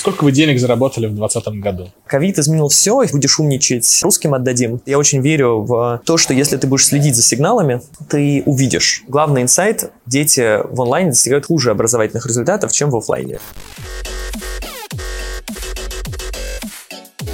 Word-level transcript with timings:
Сколько 0.00 0.24
вы 0.24 0.32
денег 0.32 0.58
заработали 0.58 1.04
в 1.04 1.14
2020 1.14 1.60
году? 1.60 1.90
Ковид 2.06 2.38
изменил 2.38 2.68
все, 2.68 3.04
будешь 3.12 3.38
умничать, 3.38 4.00
русским 4.02 4.32
отдадим. 4.32 4.80
Я 4.86 4.96
очень 4.96 5.20
верю 5.20 5.60
в 5.60 6.00
то, 6.06 6.16
что 6.16 6.32
если 6.32 6.56
ты 6.56 6.66
будешь 6.66 6.86
следить 6.86 7.16
за 7.16 7.22
сигналами, 7.22 7.82
ты 8.08 8.42
увидишь. 8.46 9.02
Главный 9.08 9.42
инсайт– 9.42 9.90
дети 10.06 10.60
в 10.74 10.80
онлайне 10.80 11.10
достигают 11.10 11.44
хуже 11.44 11.70
образовательных 11.70 12.24
результатов, 12.24 12.72
чем 12.72 12.88
в 12.88 12.96
офлайне. 12.96 13.40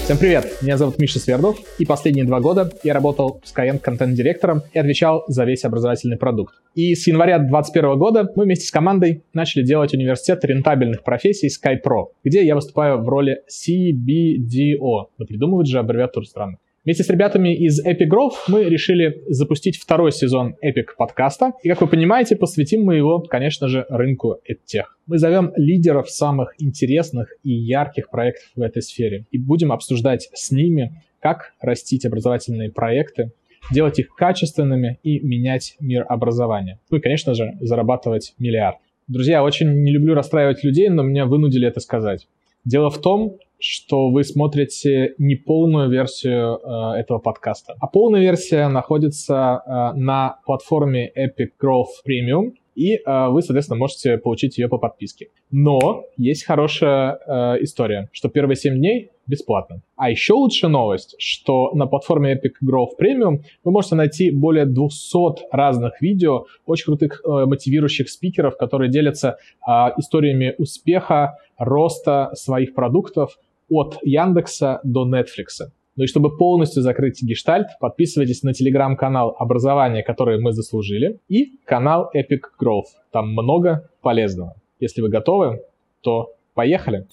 Всем 0.06 0.18
привет! 0.18 0.58
Меня 0.62 0.76
зовут 0.76 1.00
Миша 1.00 1.18
Свердов, 1.18 1.58
и 1.80 1.84
последние 1.84 2.24
два 2.24 2.38
года 2.38 2.70
я 2.84 2.94
работал 2.94 3.40
в 3.42 3.52
Skyeng 3.52 3.80
контент-директором 3.80 4.62
и 4.72 4.78
отвечал 4.78 5.24
за 5.26 5.44
весь 5.44 5.64
образовательный 5.64 6.16
продукт. 6.16 6.54
И 6.76 6.94
с 6.94 7.08
января 7.08 7.40
2021 7.40 7.98
года 7.98 8.32
мы 8.36 8.44
вместе 8.44 8.66
с 8.66 8.70
командой 8.70 9.24
начали 9.32 9.64
делать 9.64 9.94
университет 9.94 10.44
рентабельных 10.44 11.02
профессий 11.02 11.48
SkyPro, 11.48 12.10
где 12.22 12.44
я 12.46 12.54
выступаю 12.54 13.02
в 13.02 13.08
роли 13.08 13.38
CBDO. 13.50 15.06
Да 15.18 15.24
придумывать 15.26 15.66
же 15.66 15.80
аббревиатуру 15.80 16.24
странно. 16.24 16.58
Вместе 16.86 17.02
с 17.02 17.10
ребятами 17.10 17.52
из 17.52 17.84
Epic 17.84 18.08
Growth 18.08 18.36
мы 18.46 18.62
решили 18.62 19.20
запустить 19.26 19.76
второй 19.76 20.12
сезон 20.12 20.54
Epic 20.64 20.94
подкаста. 20.96 21.50
И, 21.64 21.68
как 21.68 21.80
вы 21.80 21.88
понимаете, 21.88 22.36
посвятим 22.36 22.84
мы 22.84 22.94
его, 22.94 23.18
конечно 23.22 23.66
же, 23.66 23.86
рынку 23.88 24.36
EdTech. 24.48 24.84
Мы 25.08 25.18
зовем 25.18 25.50
лидеров 25.56 26.08
самых 26.08 26.54
интересных 26.60 27.34
и 27.42 27.50
ярких 27.50 28.08
проектов 28.08 28.52
в 28.54 28.62
этой 28.62 28.82
сфере 28.82 29.26
и 29.32 29.36
будем 29.36 29.72
обсуждать 29.72 30.28
с 30.32 30.52
ними, 30.52 31.02
как 31.18 31.54
растить 31.60 32.06
образовательные 32.06 32.70
проекты, 32.70 33.32
делать 33.72 33.98
их 33.98 34.14
качественными 34.14 35.00
и 35.02 35.18
менять 35.18 35.74
мир 35.80 36.06
образования. 36.08 36.78
Ну 36.88 36.98
и, 36.98 37.00
конечно 37.00 37.34
же, 37.34 37.54
зарабатывать 37.62 38.34
миллиард. 38.38 38.76
Друзья, 39.08 39.42
очень 39.42 39.82
не 39.82 39.90
люблю 39.90 40.14
расстраивать 40.14 40.62
людей, 40.62 40.88
но 40.88 41.02
меня 41.02 41.26
вынудили 41.26 41.66
это 41.66 41.80
сказать. 41.80 42.28
Дело 42.66 42.90
в 42.90 42.98
том, 43.00 43.38
что 43.60 44.10
вы 44.10 44.24
смотрите 44.24 45.14
не 45.18 45.36
полную 45.36 45.88
версию 45.88 46.58
э, 46.58 47.00
этого 47.00 47.18
подкаста. 47.18 47.74
А 47.80 47.86
полная 47.86 48.20
версия 48.20 48.68
находится 48.68 49.62
э, 49.64 49.96
на 49.96 50.40
платформе 50.44 51.10
Epic 51.16 51.52
Growth 51.62 52.02
Premium, 52.06 52.50
и 52.76 52.94
э, 52.94 53.28
вы, 53.28 53.42
соответственно, 53.42 53.78
можете 53.78 54.18
получить 54.18 54.58
ее 54.58 54.68
по 54.68 54.78
подписке. 54.78 55.28
Но 55.50 56.04
есть 56.16 56.44
хорошая 56.44 57.18
э, 57.26 57.62
история, 57.62 58.08
что 58.12 58.28
первые 58.28 58.56
7 58.56 58.76
дней 58.76 59.10
бесплатно. 59.26 59.80
А 59.96 60.10
еще 60.10 60.34
лучшая 60.34 60.70
новость, 60.70 61.16
что 61.18 61.72
на 61.74 61.86
платформе 61.86 62.34
Epic 62.34 62.64
Growth 62.64 63.00
Premium 63.00 63.40
вы 63.64 63.72
можете 63.72 63.96
найти 63.96 64.30
более 64.30 64.66
200 64.66 65.48
разных 65.50 66.00
видео, 66.00 66.44
очень 66.66 66.84
крутых 66.84 67.22
э, 67.24 67.46
мотивирующих 67.46 68.08
спикеров, 68.08 68.56
которые 68.56 68.90
делятся 68.90 69.38
э, 69.66 69.70
историями 69.96 70.54
успеха, 70.58 71.38
роста 71.58 72.30
своих 72.34 72.74
продуктов 72.74 73.38
от 73.68 73.98
Яндекса 74.02 74.80
до 74.84 75.08
Netflix. 75.08 75.70
Ну 75.96 76.04
и 76.04 76.06
чтобы 76.06 76.36
полностью 76.36 76.82
закрыть 76.82 77.22
гештальт, 77.22 77.68
подписывайтесь 77.80 78.42
на 78.42 78.52
телеграм-канал 78.52 79.34
образования, 79.38 80.02
который 80.02 80.38
мы 80.38 80.52
заслужили, 80.52 81.20
и 81.28 81.58
канал 81.64 82.10
Epic 82.14 82.42
Growth. 82.60 82.92
Там 83.12 83.32
много 83.32 83.88
полезного. 84.02 84.54
Если 84.78 85.00
вы 85.00 85.08
готовы, 85.08 85.62
то 86.02 86.34
поехали! 86.52 87.06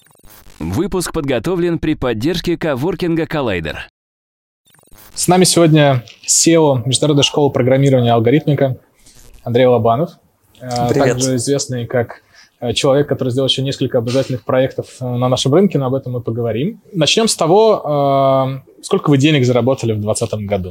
Выпуск 0.58 1.14
подготовлен 1.14 1.78
при 1.78 1.94
поддержке 1.94 2.58
коворкинга 2.58 3.24
Collider. 3.24 3.76
С 5.14 5.28
нами 5.28 5.44
сегодня 5.44 6.04
SEO 6.26 6.82
Международной 6.84 7.24
школы 7.24 7.50
программирования 7.50 8.12
алгоритмика 8.12 8.76
Андрей 9.42 9.66
Лобанов, 9.66 10.10
э, 10.60 10.68
Привет. 10.90 11.08
также 11.08 11.36
известный 11.36 11.86
как 11.86 12.23
человек, 12.72 13.08
который 13.08 13.30
сделал 13.30 13.48
еще 13.48 13.62
несколько 13.62 13.98
обязательных 13.98 14.44
проектов 14.44 14.86
э, 15.00 15.04
на 15.04 15.28
нашем 15.28 15.52
рынке, 15.54 15.78
но 15.78 15.86
об 15.86 15.94
этом 15.94 16.12
мы 16.12 16.20
поговорим. 16.20 16.80
Начнем 16.92 17.28
с 17.28 17.36
того, 17.36 18.62
э, 18.64 18.82
сколько 18.82 19.10
вы 19.10 19.18
денег 19.18 19.44
заработали 19.44 19.92
в 19.92 20.00
2020 20.00 20.46
году? 20.46 20.70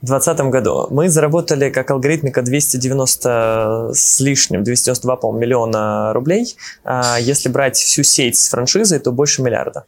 В 0.00 0.06
2020 0.06 0.52
году 0.52 0.86
мы 0.90 1.08
заработали 1.08 1.70
как 1.70 1.90
алгоритмика 1.90 2.42
290 2.42 3.90
с 3.94 4.20
лишним, 4.20 4.62
292, 4.62 5.16
по 5.16 5.32
миллиона 5.32 6.12
рублей. 6.12 6.54
А 6.84 7.18
если 7.18 7.48
брать 7.48 7.76
всю 7.76 8.02
сеть 8.02 8.36
с 8.36 8.48
франшизой, 8.48 8.98
то 8.98 9.12
больше 9.12 9.42
миллиарда. 9.42 9.84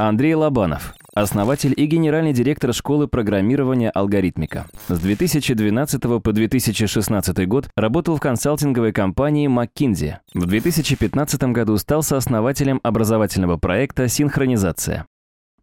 Андрей 0.00 0.36
Лобанов, 0.36 0.94
основатель 1.12 1.74
и 1.76 1.84
генеральный 1.86 2.32
директор 2.32 2.72
школы 2.72 3.08
программирования 3.08 3.90
«Алгоритмика». 3.90 4.68
С 4.86 4.96
2012 5.00 6.22
по 6.22 6.32
2016 6.32 7.48
год 7.48 7.68
работал 7.74 8.16
в 8.16 8.20
консалтинговой 8.20 8.92
компании 8.92 9.48
McKinsey. 9.48 10.18
В 10.34 10.46
2015 10.46 11.42
году 11.52 11.76
стал 11.78 12.04
сооснователем 12.04 12.78
образовательного 12.84 13.56
проекта 13.56 14.06
«Синхронизация». 14.06 15.06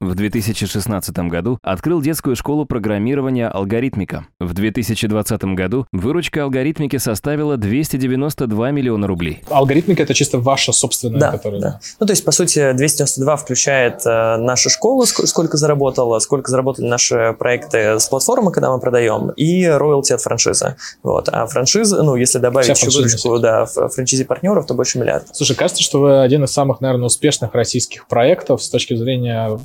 В 0.01 0.13
2016 0.13 1.17
году 1.29 1.57
открыл 1.63 2.01
детскую 2.01 2.35
школу 2.35 2.65
программирования 2.65 3.47
«Алгоритмика». 3.47 4.25
В 4.41 4.53
2020 4.53 5.43
году 5.55 5.87
выручка 5.93 6.43
алгоритмики 6.43 6.97
составила 6.97 7.55
292 7.55 8.71
миллиона 8.71 9.07
рублей. 9.07 9.41
Алгоритмика– 9.49 10.03
это 10.03 10.13
чисто 10.13 10.37
ваша 10.37 10.73
собственная, 10.73 11.19
Да, 11.21 11.31
которая... 11.31 11.61
да. 11.61 11.79
Ну, 12.01 12.05
то 12.07 12.11
есть, 12.11 12.25
по 12.25 12.31
сути, 12.31 12.73
292 12.73 13.37
включает 13.37 14.05
э, 14.05 14.35
нашу 14.35 14.69
школу, 14.69 15.03
ск- 15.03 15.25
сколько 15.27 15.55
заработала, 15.55 16.19
сколько 16.19 16.51
заработали 16.51 16.87
наши 16.87 17.33
проекты 17.39 17.97
с 17.97 18.09
платформы, 18.09 18.51
когда 18.51 18.71
мы 18.73 18.81
продаем, 18.81 19.29
и 19.29 19.65
роялти 19.65 20.11
от 20.11 20.21
франшизы. 20.21 20.75
Вот. 21.03 21.29
А 21.31 21.47
франшиза, 21.47 22.03
ну, 22.03 22.17
если 22.17 22.39
добавить 22.39 22.75
Вся 22.75 22.85
еще 22.87 22.97
выручку 22.97 23.39
да, 23.39 23.65
в 23.65 23.87
франчизе 23.87 24.25
партнеров, 24.25 24.65
то 24.65 24.73
больше 24.73 24.99
миллиарда. 24.99 25.27
Слушай, 25.31 25.55
кажется, 25.55 25.81
что 25.81 26.01
вы 26.01 26.21
один 26.21 26.43
из 26.43 26.51
самых, 26.51 26.81
наверное, 26.81 27.05
успешных 27.05 27.53
российских 27.53 28.09
проектов 28.09 28.61
с 28.61 28.69
точки 28.69 28.93
зрения 28.93 29.57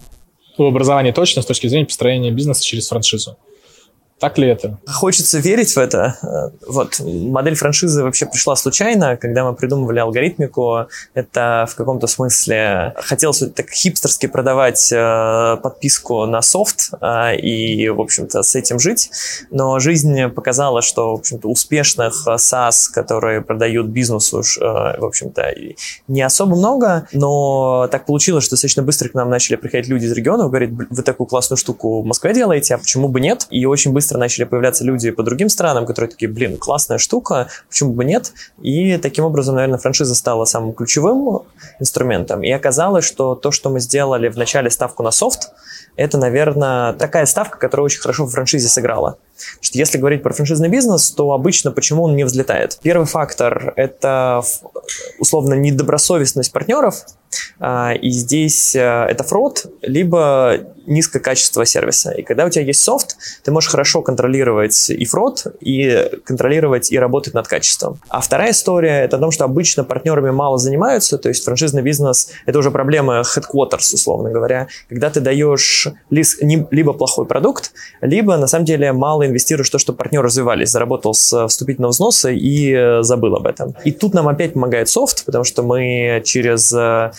образования 0.68 1.12
точно, 1.12 1.42
с 1.42 1.46
точки 1.46 1.66
зрения 1.66 1.86
построения 1.86 2.30
бизнеса 2.30 2.64
через 2.64 2.88
франшизу. 2.88 3.36
Так 4.20 4.36
ли 4.36 4.48
это? 4.48 4.78
Хочется 4.86 5.38
верить 5.38 5.74
в 5.74 5.78
это. 5.78 6.16
Э, 6.22 6.50
Вот. 6.68 7.00
Модель 7.00 7.54
франшизы 7.54 8.02
вообще 8.02 8.26
пришла 8.26 8.54
случайно, 8.54 9.16
когда 9.16 9.44
мы 9.44 9.54
придумывали 9.54 9.98
алгоритмику. 9.98 10.88
Это 11.14 11.66
в 11.70 11.74
каком-то 11.74 12.06
смысле 12.06 12.94
хотелось 12.98 13.42
так 13.54 13.70
хипстерски 13.70 14.26
продавать 14.26 14.92
э, 14.92 15.56
подписку 15.62 16.26
на 16.26 16.42
софт 16.42 16.90
э, 17.00 17.36
и, 17.36 17.88
в 17.88 18.00
общем-то, 18.00 18.42
с 18.42 18.54
этим 18.54 18.78
жить. 18.78 19.10
Но 19.50 19.78
жизнь 19.78 20.28
показала, 20.28 20.82
что, 20.82 21.12
в 21.12 21.20
общем-то, 21.20 21.48
успешных 21.48 22.26
SaaS, 22.28 22.92
которые 22.92 23.40
продают 23.40 23.86
бизнесу, 23.86 24.40
э, 24.40 25.00
в 25.00 25.04
общем-то, 25.04 25.54
не 26.08 26.20
особо 26.20 26.56
много. 26.56 27.08
Но 27.12 27.88
так 27.90 28.04
получилось, 28.04 28.44
что 28.44 28.56
достаточно 28.56 28.82
быстро 28.82 29.08
к 29.08 29.14
нам 29.14 29.30
начали 29.30 29.56
приходить 29.56 29.88
люди 29.88 30.04
из 30.04 30.12
регионов, 30.12 30.48
говорить, 30.48 30.72
«Блин, 30.72 30.88
вы 30.90 31.02
такую 31.02 31.26
классную 31.26 31.56
штуку 31.56 32.02
в 32.02 32.04
Москве 32.04 32.34
делаете, 32.34 32.74
а 32.74 32.78
почему 32.78 33.08
бы 33.08 33.20
нет? 33.20 33.46
И 33.48 33.64
очень 33.64 33.92
быстро 33.92 34.09
начали 34.18 34.44
появляться 34.44 34.84
люди 34.84 35.10
по 35.10 35.22
другим 35.22 35.48
странам, 35.48 35.86
которые 35.86 36.10
такие, 36.10 36.30
блин, 36.30 36.56
классная 36.56 36.98
штука, 36.98 37.48
почему 37.68 37.92
бы 37.92 38.04
нет? 38.04 38.32
И 38.60 38.96
таким 38.98 39.24
образом, 39.24 39.56
наверное, 39.56 39.78
франшиза 39.78 40.14
стала 40.14 40.44
самым 40.44 40.72
ключевым 40.72 41.42
инструментом. 41.78 42.42
И 42.42 42.50
оказалось, 42.50 43.04
что 43.04 43.34
то, 43.34 43.50
что 43.50 43.70
мы 43.70 43.80
сделали 43.80 44.28
в 44.28 44.36
начале 44.36 44.70
ставку 44.70 45.02
на 45.02 45.10
софт, 45.10 45.50
это, 45.96 46.18
наверное, 46.18 46.92
такая 46.94 47.26
ставка, 47.26 47.58
которая 47.58 47.84
очень 47.84 48.00
хорошо 48.00 48.24
в 48.24 48.30
франшизе 48.30 48.68
сыграла. 48.68 49.18
Что 49.60 49.78
если 49.78 49.98
говорить 49.98 50.22
про 50.22 50.32
франшизный 50.32 50.68
бизнес, 50.68 51.10
то 51.10 51.32
обычно 51.32 51.72
почему 51.72 52.04
он 52.04 52.16
не 52.16 52.24
взлетает? 52.24 52.78
Первый 52.82 53.06
фактор– 53.06 53.72
это 53.76 54.42
условно 55.18 55.54
недобросовестность 55.54 56.52
партнеров, 56.52 57.06
и 57.60 58.10
здесь 58.10 58.74
а, 58.76 59.06
это 59.06 59.22
фрод, 59.22 59.66
либо 59.82 60.60
низкое 60.86 61.20
качество 61.20 61.64
сервиса. 61.64 62.10
И 62.10 62.22
когда 62.22 62.44
у 62.44 62.50
тебя 62.50 62.64
есть 62.64 62.82
софт, 62.82 63.16
ты 63.44 63.52
можешь 63.52 63.70
хорошо 63.70 64.02
контролировать 64.02 64.90
и 64.90 65.04
фрод, 65.04 65.46
и 65.60 66.10
контролировать 66.24 66.90
и 66.90 66.98
работать 66.98 67.34
над 67.34 67.46
качеством. 67.46 68.00
А 68.08 68.20
вторая 68.20 68.50
история– 68.50 69.00
это 69.04 69.16
о 69.16 69.20
том, 69.20 69.30
что 69.30 69.44
обычно 69.44 69.84
партнерами 69.84 70.30
мало 70.30 70.58
занимаются, 70.58 71.18
то 71.18 71.28
есть 71.28 71.44
франшизный 71.44 71.82
бизнес– 71.82 72.30
это 72.46 72.58
уже 72.58 72.70
проблема 72.70 73.22
headquarters, 73.22 73.94
условно 73.94 74.30
говоря, 74.30 74.68
когда 74.88 75.10
ты 75.10 75.20
даешь 75.20 75.88
либо 76.10 76.92
плохой 76.92 77.26
продукт, 77.26 77.72
либо 78.00 78.36
на 78.36 78.46
самом 78.46 78.64
деле 78.64 78.92
мало 78.92 79.26
инвестируешь 79.26 79.68
в 79.68 79.72
то, 79.72 79.78
чтобы 79.78 79.98
партнеры 79.98 80.24
развивались, 80.24 80.70
заработал 80.70 81.14
с 81.14 81.46
вступительного 81.46 81.92
взноса 81.92 82.30
и 82.30 82.72
э, 82.72 83.02
забыл 83.02 83.36
об 83.36 83.46
этом. 83.46 83.74
И 83.84 83.92
тут 83.92 84.14
нам 84.14 84.28
опять 84.28 84.54
помогает 84.54 84.88
софт, 84.88 85.24
потому 85.24 85.44
что 85.44 85.62
мы 85.62 86.22
через 86.24 86.72
э, 86.72 87.12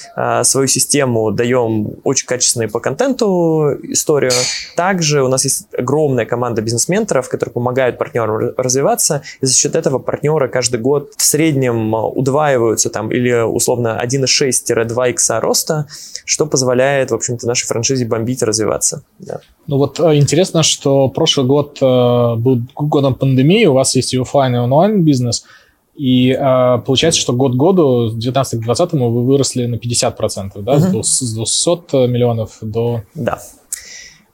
свою 0.43 0.67
систему 0.67 1.31
даем 1.31 1.95
очень 2.03 2.27
качественные 2.27 2.69
по 2.69 2.79
контенту 2.79 3.77
историю. 3.83 4.31
Также 4.75 5.23
у 5.23 5.27
нас 5.27 5.43
есть 5.43 5.67
огромная 5.77 6.25
команда 6.25 6.61
бизнес-менторов, 6.61 7.29
которые 7.29 7.53
помогают 7.53 7.97
партнерам 7.97 8.53
развиваться, 8.57 9.21
и 9.41 9.45
за 9.45 9.53
счет 9.53 9.75
этого 9.75 9.99
партнеры 9.99 10.47
каждый 10.47 10.79
год 10.79 11.11
в 11.17 11.23
среднем 11.23 11.95
э, 11.95 11.99
удваиваются 11.99 12.89
там 12.89 13.11
или 13.11 13.41
условно 13.41 13.99
1,6-2 14.03 15.09
икса 15.11 15.39
роста, 15.39 15.87
что 16.25 16.45
позволяет, 16.45 17.11
в 17.11 17.15
общем-то, 17.15 17.47
нашей 17.47 17.67
франшизе 17.67 18.05
бомбить 18.05 18.41
и 18.41 18.45
развиваться. 18.45 19.03
Да. 19.19 19.39
Ну 19.67 19.77
вот 19.77 19.99
э, 19.99 20.17
интересно, 20.17 20.63
что 20.63 21.07
прошлый 21.09 21.45
год 21.45 21.77
э, 21.81 21.85
был 21.85 22.61
годом 22.75 23.15
пандемии, 23.15 23.65
у 23.65 23.73
вас 23.73 23.95
есть 23.95 24.13
и 24.13 24.19
офлайн, 24.19 24.55
и 24.55 24.59
онлайн 24.59 25.03
бизнес, 25.03 25.45
И 26.01 26.31
э, 26.31 26.81
получается, 26.83 27.21
что 27.21 27.31
год 27.31 27.53
году, 27.53 28.09
с 28.09 28.15
19 28.15 28.59
к 28.59 28.63
20 28.63 28.93
вы 28.93 29.23
выросли 29.23 29.67
на 29.67 29.75
50%, 29.75 30.59
да, 30.63 30.73
угу. 30.73 31.03
с 31.03 31.31
200 31.31 32.07
миллионов 32.07 32.57
до... 32.61 33.03
Да. 33.13 33.39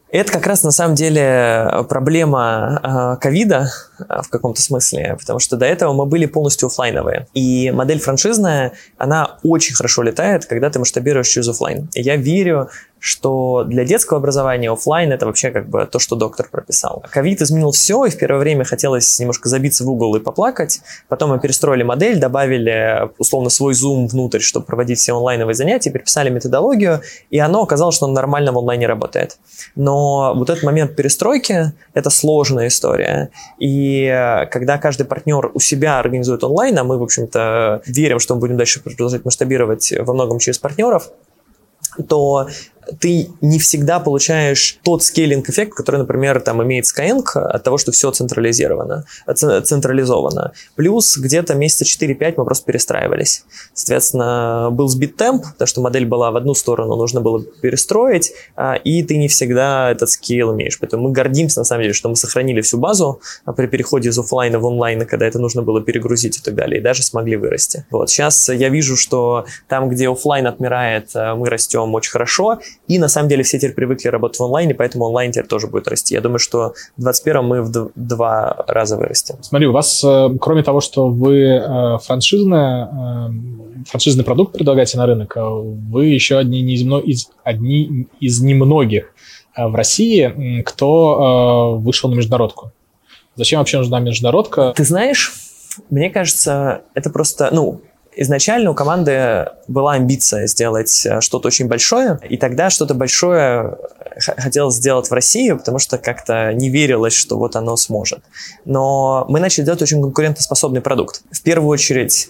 Это 0.09 0.31
как 0.31 0.47
раз 0.47 0.63
на 0.63 0.71
самом 0.71 0.95
деле 0.95 1.85
проблема 1.89 2.79
а, 2.81 3.15
ковида 3.17 3.63
э, 3.63 3.67
в 3.99 4.29
каком-то 4.29 4.61
смысле, 4.61 5.17
потому 5.19 5.39
что 5.39 5.57
до 5.57 5.65
этого 5.65 5.93
мы 5.93 6.05
были 6.05 6.25
полностью 6.25 6.67
офлайновые. 6.67 7.27
И 7.33 7.71
модель 7.71 7.99
франшизная, 7.99 8.73
она 8.97 9.37
очень 9.43 9.75
хорошо 9.75 10.03
летает, 10.03 10.45
когда 10.45 10.69
ты 10.69 10.79
масштабируешь 10.79 11.27
через 11.27 11.47
офлайн. 11.47 11.89
Я 11.93 12.15
верю, 12.15 12.69
что 12.99 13.63
для 13.63 13.85
детского 13.85 14.19
образования 14.19 14.71
офлайн 14.71 15.11
это 15.11 15.25
вообще 15.25 15.51
как 15.51 15.69
бы 15.69 15.85
то, 15.85 15.99
что 15.99 16.15
доктор 16.15 16.47
прописал. 16.49 17.03
Ковид 17.09 17.41
изменил 17.41 17.71
все, 17.71 18.05
и 18.05 18.09
в 18.09 18.17
первое 18.17 18.39
время 18.39 18.65
хотелось 18.65 19.19
немножко 19.19 19.49
забиться 19.49 19.83
в 19.83 19.89
угол 19.89 20.15
и 20.15 20.19
поплакать. 20.19 20.81
Потом 21.07 21.29
мы 21.29 21.39
перестроили 21.39 21.83
модель, 21.83 22.19
добавили 22.19 23.09
условно 23.17 23.49
свой 23.49 23.73
Zoom 23.73 24.07
внутрь, 24.07 24.39
чтобы 24.39 24.65
проводить 24.65 24.99
все 24.99 25.15
онлайновые 25.15 25.53
занятия, 25.53 25.91
переписали 25.91 26.29
методологию, 26.29 27.01
и 27.29 27.39
оно 27.39 27.63
оказалось, 27.63 27.95
что 27.95 28.07
нормально 28.07 28.51
в 28.51 28.57
онлайне 28.57 28.87
работает. 28.87 29.37
Но 29.75 30.33
вот 30.35 30.49
этот 30.49 30.63
момент 30.63 30.95
перестройки– 30.95 31.73
это 31.93 32.09
сложная 32.09 32.67
история. 32.67 33.29
И 33.59 33.86
когда 34.51 34.77
каждый 34.77 35.05
партнер 35.05 35.51
у 35.53 35.59
себя 35.59 35.99
организует 35.99 36.43
онлайн, 36.43 36.77
а 36.77 36.83
мы, 36.83 36.97
в 36.97 37.03
общем-то, 37.03 37.81
верим, 37.85 38.19
что 38.19 38.35
мы 38.35 38.41
будем 38.41 38.57
дальше 38.57 38.81
продолжать 38.81 39.25
масштабировать 39.25 39.93
во 39.97 40.13
многом 40.13 40.39
через 40.39 40.57
партнеров, 40.57 41.11
то 42.07 42.47
ты 42.99 43.29
не 43.41 43.59
всегда 43.59 43.99
получаешь 43.99 44.79
тот 44.83 45.03
скейлинг-эффект, 45.03 45.73
который, 45.73 45.97
например, 45.97 46.39
там 46.41 46.63
имеет 46.63 46.85
Skyeng 46.85 47.25
от 47.37 47.63
того, 47.63 47.77
что 47.77 47.91
все 47.91 48.11
централизировано, 48.11 49.05
централизовано. 49.35 50.53
Плюс 50.75 51.17
где-то 51.17 51.55
месяца 51.55 51.83
4-5 51.83 52.35
мы 52.37 52.45
просто 52.45 52.65
перестраивались. 52.65 53.43
Соответственно, 53.73 54.69
был 54.71 54.87
сбит 54.87 55.15
темп, 55.17 55.43
потому 55.53 55.67
что 55.67 55.81
модель 55.81 56.05
была 56.05 56.31
в 56.31 56.37
одну 56.37 56.53
сторону, 56.53 56.95
нужно 56.95 57.21
было 57.21 57.43
перестроить, 57.43 58.33
а, 58.55 58.75
и 58.75 59.03
ты 59.03 59.17
не 59.17 59.27
всегда 59.27 59.91
этот 59.91 60.09
скейл 60.09 60.53
имеешь. 60.53 60.79
Поэтому 60.79 61.09
мы 61.09 61.11
гордимся, 61.11 61.59
на 61.59 61.65
самом 61.65 61.83
деле, 61.83 61.93
что 61.93 62.09
мы 62.09 62.15
сохранили 62.15 62.61
всю 62.61 62.77
базу 62.77 63.21
при 63.55 63.67
переходе 63.67 64.09
из 64.09 64.17
офлайна 64.17 64.59
в 64.59 64.65
онлайн, 64.65 65.05
когда 65.05 65.25
это 65.25 65.39
нужно 65.39 65.61
было 65.61 65.81
перегрузить 65.81 66.37
и 66.37 66.41
так 66.41 66.55
далее, 66.55 66.79
и 66.79 66.83
даже 66.83 67.03
смогли 67.03 67.35
вырасти. 67.35 67.85
Вот. 67.91 68.09
Сейчас 68.09 68.49
я 68.49 68.69
вижу, 68.69 68.95
что 68.95 69.45
там, 69.67 69.89
где 69.89 70.09
офлайн 70.09 70.47
отмирает, 70.47 71.11
мы 71.13 71.49
растем 71.49 71.93
очень 71.93 72.11
хорошо, 72.11 72.59
и 72.87 72.99
на 72.99 73.07
самом 73.07 73.29
деле 73.29 73.43
все 73.43 73.57
теперь 73.57 73.73
привыкли 73.73 74.07
работать 74.07 74.39
в 74.39 74.43
онлайне, 74.43 74.73
поэтому 74.73 75.05
онлайн 75.05 75.31
теперь 75.31 75.47
тоже 75.47 75.67
будет 75.67 75.87
расти. 75.87 76.15
Я 76.15 76.21
думаю, 76.21 76.39
что 76.39 76.73
в 76.95 77.01
2021 77.01 77.43
мы 77.43 77.61
в 77.61 77.91
два 77.95 78.65
раза 78.67 78.97
вырастем. 78.97 79.35
Смотри, 79.41 79.67
у 79.67 79.73
вас, 79.73 80.03
э, 80.03 80.29
кроме 80.39 80.63
того, 80.63 80.79
что 80.79 81.09
вы 81.09 81.39
э, 81.41 81.97
франшизная, 82.03 82.85
э, 82.85 83.83
франшизный 83.89 84.23
продукт 84.23 84.53
предлагаете 84.53 84.97
на 84.97 85.05
рынок, 85.05 85.35
вы 85.35 86.05
еще 86.05 86.37
одни, 86.37 86.61
не 86.61 86.75
из, 86.75 87.29
одни 87.43 88.07
из 88.19 88.41
немногих 88.41 89.13
в 89.55 89.75
России, 89.75 90.61
кто 90.61 91.77
вышел 91.79 92.09
на 92.09 92.15
международку. 92.15 92.71
Зачем 93.35 93.59
вообще 93.59 93.77
нужна 93.77 93.99
международка? 93.99 94.73
Ты 94.75 94.83
знаешь, 94.83 95.33
мне 95.89 96.09
кажется, 96.09 96.81
это 96.93 97.09
просто, 97.09 97.49
ну, 97.51 97.81
изначально 98.17 98.71
у 98.71 98.73
команды 98.73 99.47
была 99.67 99.93
амбиция 99.93 100.47
сделать 100.47 101.05
э, 101.05 101.21
что-то 101.21 101.47
очень 101.47 101.67
большое, 101.67 102.19
и 102.29 102.37
тогда 102.37 102.69
что-то 102.69 102.93
большое 102.93 103.77
хотелось 104.19 104.75
сделать 104.75 105.09
в 105.09 105.13
России, 105.13 105.51
потому 105.51 105.79
что 105.79 105.97
как-то 105.97 106.51
не 106.53 106.69
верилось, 106.69 107.13
что 107.13 107.37
вот 107.37 107.55
оно 107.55 107.75
сможет. 107.77 108.19
Но 108.65 109.25
мы 109.29 109.39
начали 109.39 109.65
делать 109.65 109.81
очень 109.81 110.01
конкурентоспособный 110.01 110.81
продукт. 110.81 111.21
В 111.31 111.41
первую 111.41 111.69
очередь 111.69 112.29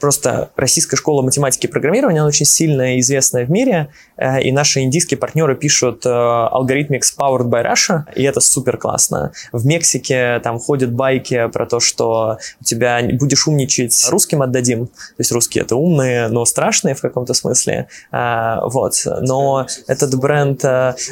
просто 0.00 0.50
российская 0.56 0.96
школа 0.96 1.22
математики 1.22 1.66
и 1.66 1.70
программирования, 1.70 2.20
она 2.20 2.28
очень 2.28 2.46
сильная 2.46 2.96
и 2.96 3.00
известная 3.00 3.46
в 3.46 3.50
мире, 3.50 3.90
э, 4.16 4.42
и 4.42 4.52
наши 4.52 4.80
индийские 4.80 5.18
партнеры 5.18 5.56
пишут 5.56 6.04
Algorithmics 6.06 7.12
э, 7.16 7.18
Powered 7.18 7.48
by 7.48 7.64
Russia, 7.64 8.02
и 8.14 8.22
это 8.22 8.40
супер 8.40 8.76
классно. 8.76 9.32
В 9.52 9.64
Мексике 9.66 10.40
там 10.42 10.58
ходят 10.58 10.92
байки 10.92 11.48
про 11.48 11.66
то, 11.66 11.80
что 11.80 12.38
у 12.60 12.64
тебя 12.64 13.00
будешь 13.12 13.46
умничать, 13.46 14.06
русским 14.10 14.42
отдадим, 14.42 14.86
то 14.86 14.92
есть 15.18 15.32
русские 15.32 15.64
это 15.64 15.76
умные, 15.76 16.28
но 16.28 16.44
страшные 16.44 16.94
в 16.94 17.00
каком-то 17.00 17.34
смысле, 17.34 17.88
э, 18.12 18.56
вот, 18.64 18.94
но 19.20 19.66
этот 19.86 20.14
бренд, 20.18 20.62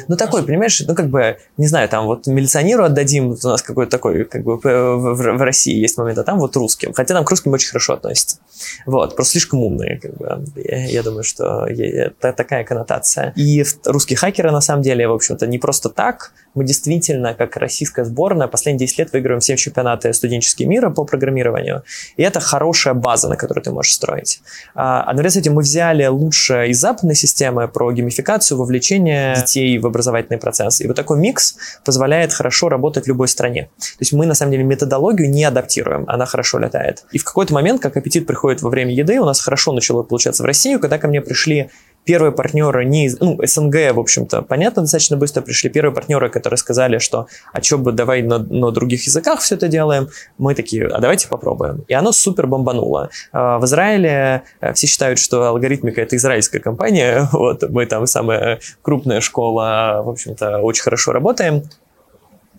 ну 0.07 0.17
такой, 0.17 0.43
понимаешь, 0.43 0.81
ну 0.87 0.95
как 0.95 1.09
бы, 1.09 1.37
не 1.57 1.67
знаю, 1.67 1.89
там 1.89 2.05
вот 2.05 2.27
милиционеру 2.27 2.83
отдадим, 2.83 3.31
у 3.31 3.47
нас 3.47 3.61
какой-то 3.61 3.91
такой, 3.91 4.25
как 4.25 4.43
бы 4.43 4.57
в 4.57 5.41
России 5.41 5.77
есть 5.79 5.97
момент, 5.97 6.19
а 6.19 6.23
там 6.23 6.39
вот 6.39 6.55
русским, 6.55 6.93
хотя 6.93 7.13
там 7.13 7.25
к 7.25 7.29
русским 7.29 7.51
очень 7.51 7.69
хорошо 7.69 7.93
относятся. 7.93 8.37
Вот, 8.85 9.15
просто 9.15 9.33
слишком 9.33 9.63
умные, 9.63 9.99
как 9.99 10.17
бы. 10.17 10.45
Я, 10.55 10.85
я 10.85 11.03
думаю, 11.03 11.23
что 11.23 11.65
это 11.67 12.33
такая 12.33 12.63
коннотация. 12.63 13.33
И 13.35 13.63
русские 13.85 14.17
хакеры, 14.17 14.51
на 14.51 14.61
самом 14.61 14.81
деле, 14.83 15.07
в 15.07 15.13
общем-то, 15.13 15.47
не 15.47 15.57
просто 15.57 15.89
так. 15.89 16.31
Мы 16.53 16.65
действительно, 16.65 17.33
как 17.33 17.57
российская 17.57 18.05
сборная, 18.05 18.47
последние 18.47 18.87
10 18.87 18.99
лет 18.99 19.13
выигрываем 19.13 19.39
все 19.39 19.57
чемпионаты 19.57 20.13
студенческие 20.13 20.67
мира 20.67 20.89
по 20.89 21.03
программированию. 21.03 21.83
И 22.15 22.23
это 22.23 22.39
хорошая 22.39 22.93
база, 22.93 23.27
на 23.29 23.35
которую 23.35 23.63
ты 23.63 23.71
можешь 23.71 23.93
строить. 23.93 24.41
А, 24.75 25.01
одновременно 25.01 25.31
с 25.31 25.37
этим 25.37 25.53
мы 25.53 25.61
взяли 25.61 26.05
лучшее 26.05 26.69
из 26.69 26.79
западной 26.79 27.15
системы 27.15 27.67
про 27.67 27.91
геймификацию, 27.91 28.57
вовлечение 28.57 29.35
детей 29.35 29.77
в 29.79 29.87
образовательный 29.87 30.37
процесс. 30.37 30.81
И 30.81 30.87
вот 30.87 30.95
такой 30.95 31.17
микс 31.19 31.55
позволяет 31.85 32.33
хорошо 32.33 32.69
работать 32.69 33.05
в 33.05 33.07
любой 33.07 33.27
стране. 33.27 33.69
То 33.79 33.97
есть 33.99 34.13
мы, 34.13 34.25
на 34.25 34.35
самом 34.35 34.51
деле, 34.51 34.63
методологию 34.63 35.29
не 35.29 35.43
адаптируем, 35.43 36.05
она 36.07 36.25
хорошо 36.25 36.59
летает. 36.59 37.05
И 37.11 37.17
в 37.17 37.23
какой-то 37.23 37.53
момент, 37.53 37.81
как 37.81 37.97
аппетит 37.97 38.27
приходит 38.27 38.61
во 38.61 38.69
время 38.69 38.93
еды 38.93 39.19
у 39.19 39.25
нас 39.25 39.39
хорошо 39.39 39.73
начало 39.73 40.03
получаться 40.03 40.43
в 40.43 40.45
Россию, 40.45 40.79
когда 40.79 40.97
ко 40.97 41.07
мне 41.07 41.21
пришли 41.21 41.69
первые 42.05 42.31
партнеры 42.31 42.85
не 42.85 43.05
из, 43.05 43.19
ну, 43.19 43.39
СНГ, 43.43 43.93
в 43.93 43.99
общем-то, 43.99 44.41
понятно, 44.41 44.83
достаточно 44.83 45.17
быстро 45.17 45.41
пришли 45.41 45.69
первые 45.69 45.93
партнеры, 45.93 46.29
которые 46.29 46.57
сказали, 46.57 46.97
что 46.97 47.27
а 47.51 47.61
что 47.61 47.77
бы 47.77 47.91
давай 47.91 48.21
на, 48.21 48.39
на 48.39 48.71
других 48.71 49.05
языках 49.05 49.39
все 49.41 49.55
это 49.55 49.67
делаем, 49.67 50.09
мы 50.37 50.55
такие, 50.55 50.87
а 50.87 50.99
давайте 50.99 51.27
попробуем. 51.27 51.83
И 51.87 51.93
оно 51.93 52.11
супер 52.11 52.47
бомбануло. 52.47 53.09
А, 53.31 53.59
в 53.59 53.65
Израиле 53.65 54.43
э, 54.61 54.73
все 54.73 54.87
считают, 54.87 55.19
что 55.19 55.43
алгоритмика 55.47 56.01
это 56.01 56.15
израильская 56.15 56.59
компания, 56.59 57.27
вот, 57.31 57.69
мы 57.69 57.85
там 57.85 58.07
самая 58.07 58.59
крупная 58.81 59.21
школа, 59.21 60.01
в 60.03 60.09
общем-то, 60.09 60.59
очень 60.59 60.83
хорошо 60.83 61.11
работаем. 61.11 61.63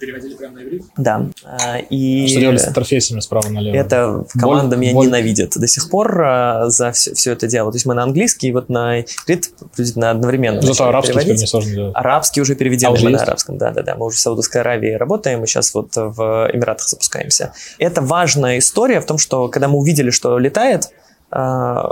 Переводили 0.04 0.34
прямо 0.34 0.54
на 0.56 0.62
иврит? 0.62 0.84
Да. 0.96 1.26
А, 1.44 1.78
и 1.78 2.26
что 2.26 2.40
делали 2.40 2.58
с 2.58 2.68
интерфейсами 2.68 3.20
справа 3.20 3.48
налево? 3.48 3.74
Это 3.74 4.24
команда 4.38 4.76
боль, 4.76 4.82
меня 4.82 4.94
боль. 4.94 5.06
ненавидит 5.06 5.52
до 5.56 5.66
сих 5.66 5.88
пор 5.88 6.22
а, 6.22 6.68
за 6.68 6.92
все, 6.92 7.14
все 7.14 7.32
это 7.32 7.46
дело. 7.46 7.72
То 7.72 7.76
есть 7.76 7.86
мы 7.86 7.94
на 7.94 8.02
английский, 8.02 8.52
вот 8.52 8.68
на 8.68 9.00
иврит 9.00 9.50
приблизительно 9.58 10.10
одновременно 10.10 10.60
Зато 10.60 10.88
арабский 10.88 11.20
теперь 11.20 11.36
не 11.36 11.46
сложно 11.46 11.72
делать. 11.72 11.92
Арабский 11.96 12.40
уже 12.42 12.54
переведен, 12.54 12.88
а 12.88 12.90
уже 12.92 13.04
мы 13.04 13.10
есть? 13.12 13.22
на 13.22 13.26
арабском. 13.28 13.58
Да, 13.58 13.70
да, 13.70 13.82
да. 13.82 13.94
Мы 13.96 14.06
уже 14.06 14.16
в 14.16 14.20
Саудовской 14.20 14.60
Аравии 14.60 14.92
работаем, 14.92 15.40
мы 15.40 15.46
сейчас 15.46 15.72
вот 15.72 15.94
в 15.94 16.50
Эмиратах 16.52 16.86
запускаемся. 16.88 17.52
Это 17.78 18.02
важная 18.02 18.58
история 18.58 19.00
в 19.00 19.06
том, 19.06 19.18
что 19.18 19.48
когда 19.48 19.68
мы 19.68 19.78
увидели, 19.78 20.10
что 20.10 20.38
летает, 20.38 20.90
а, 21.36 21.90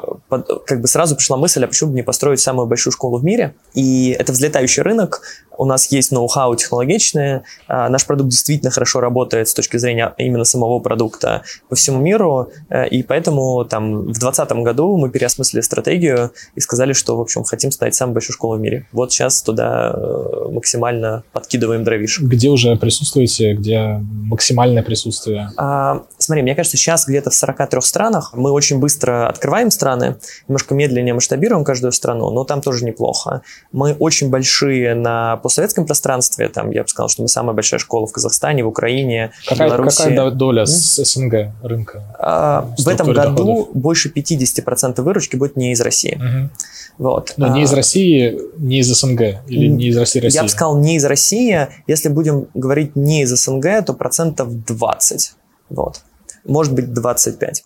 как 0.66 0.80
бы 0.80 0.86
сразу 0.86 1.16
пришла 1.16 1.36
мысль, 1.36 1.64
а 1.64 1.66
почему 1.66 1.90
бы 1.90 1.96
не 1.96 2.02
построить 2.02 2.38
самую 2.38 2.68
большую 2.68 2.92
школу 2.92 3.18
в 3.18 3.24
мире? 3.24 3.54
И 3.74 4.16
это 4.16 4.30
взлетающий 4.30 4.82
рынок, 4.82 5.22
у 5.58 5.64
нас 5.64 5.90
есть 5.92 6.12
ноу-хау 6.12 6.54
технологичное, 6.56 7.42
а, 7.68 7.88
наш 7.88 8.06
продукт 8.06 8.30
действительно 8.30 8.70
хорошо 8.70 9.00
работает 9.00 9.48
с 9.48 9.54
точки 9.54 9.76
зрения 9.76 10.12
именно 10.18 10.44
самого 10.44 10.78
продукта 10.80 11.42
по 11.68 11.76
всему 11.76 12.00
миру, 12.00 12.50
э, 12.68 12.88
и 12.88 13.02
поэтому 13.02 13.64
там 13.64 14.00
в 14.00 14.18
2020 14.18 14.62
году 14.62 14.96
мы 14.96 15.10
переосмыслили 15.10 15.60
стратегию 15.60 16.32
и 16.54 16.60
сказали, 16.60 16.92
что, 16.92 17.16
в 17.16 17.20
общем, 17.20 17.44
хотим 17.44 17.70
стать 17.70 17.94
самой 17.94 18.14
большой 18.14 18.34
школой 18.34 18.58
в 18.58 18.60
мире. 18.60 18.86
Вот 18.92 19.12
сейчас 19.12 19.42
туда 19.42 19.92
э, 19.94 20.48
максимально 20.50 21.24
подкидываем 21.32 21.84
дровишек. 21.84 22.24
Где 22.24 22.48
уже 22.48 22.76
присутствуете, 22.76 23.54
где 23.54 24.00
максимальное 24.02 24.82
присутствие? 24.82 25.50
А, 25.56 26.02
смотри, 26.18 26.42
мне 26.42 26.54
кажется, 26.54 26.76
сейчас 26.76 27.06
где-то 27.06 27.30
в 27.30 27.34
43 27.34 27.80
странах 27.82 28.32
мы 28.34 28.50
очень 28.50 28.78
быстро 28.78 29.28
открываем 29.28 29.70
страны, 29.70 30.16
немножко 30.48 30.74
медленнее 30.74 31.14
масштабируем 31.14 31.64
каждую 31.64 31.92
страну, 31.92 32.30
но 32.30 32.44
там 32.44 32.60
тоже 32.60 32.84
неплохо. 32.84 33.42
Мы 33.72 33.94
очень 33.94 34.30
большие 34.30 34.94
на 34.94 35.36
постсоветском 35.42 35.86
пространстве, 35.86 36.48
там 36.48 36.70
я 36.70 36.82
бы 36.82 36.88
сказал, 36.88 37.08
что 37.08 37.22
мы 37.22 37.28
самая 37.28 37.54
большая 37.54 37.80
школа 37.80 38.06
в 38.06 38.12
Казахстане, 38.12 38.64
в 38.64 38.68
Украине, 38.68 39.32
какая, 39.46 39.68
в 39.68 39.72
Беларуси. 39.72 40.02
Какая 40.02 40.30
доля 40.30 40.66
с 40.66 41.02
СНГ 41.04 41.52
рынка? 41.62 42.16
А, 42.18 42.72
в 42.78 42.88
этом 42.88 43.12
году 43.12 43.44
доходов? 43.44 43.68
больше 43.74 44.10
50% 44.14 45.00
выручки 45.02 45.36
будет 45.36 45.56
не 45.56 45.72
из 45.72 45.80
России. 45.80 46.14
Угу. 46.16 46.50
Вот. 46.98 47.34
Но 47.36 47.46
а, 47.46 47.48
не 47.50 47.62
из 47.62 47.72
России, 47.72 48.38
не 48.58 48.80
из 48.80 48.88
СНГ 48.88 49.20
или 49.48 49.66
не 49.66 49.88
из 49.88 49.96
России, 49.96 50.20
России? 50.20 50.36
Я 50.36 50.42
бы 50.42 50.48
сказал 50.48 50.78
не 50.78 50.96
из 50.96 51.04
России. 51.04 51.68
Если 51.86 52.08
будем 52.08 52.48
говорить 52.54 52.96
не 52.96 53.22
из 53.22 53.30
СНГ, 53.30 53.84
то 53.86 53.94
процентов 53.94 54.64
20. 54.64 55.32
Вот. 55.70 56.00
Может 56.44 56.74
быть 56.74 56.92
25. 56.92 57.64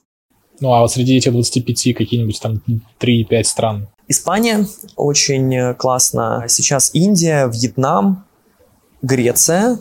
Ну, 0.61 0.73
а 0.73 0.81
вот 0.81 0.93
среди 0.93 1.17
этих 1.17 1.33
25 1.33 1.95
какие-нибудь 1.95 2.41
там 2.41 2.63
3-5 3.01 3.45
стран? 3.45 3.89
Испания 4.09 4.67
очень 4.97 5.75
классно. 5.75 6.45
Сейчас 6.49 6.91
Индия, 6.95 7.47
Вьетнам, 7.47 8.25
Греция, 9.03 9.79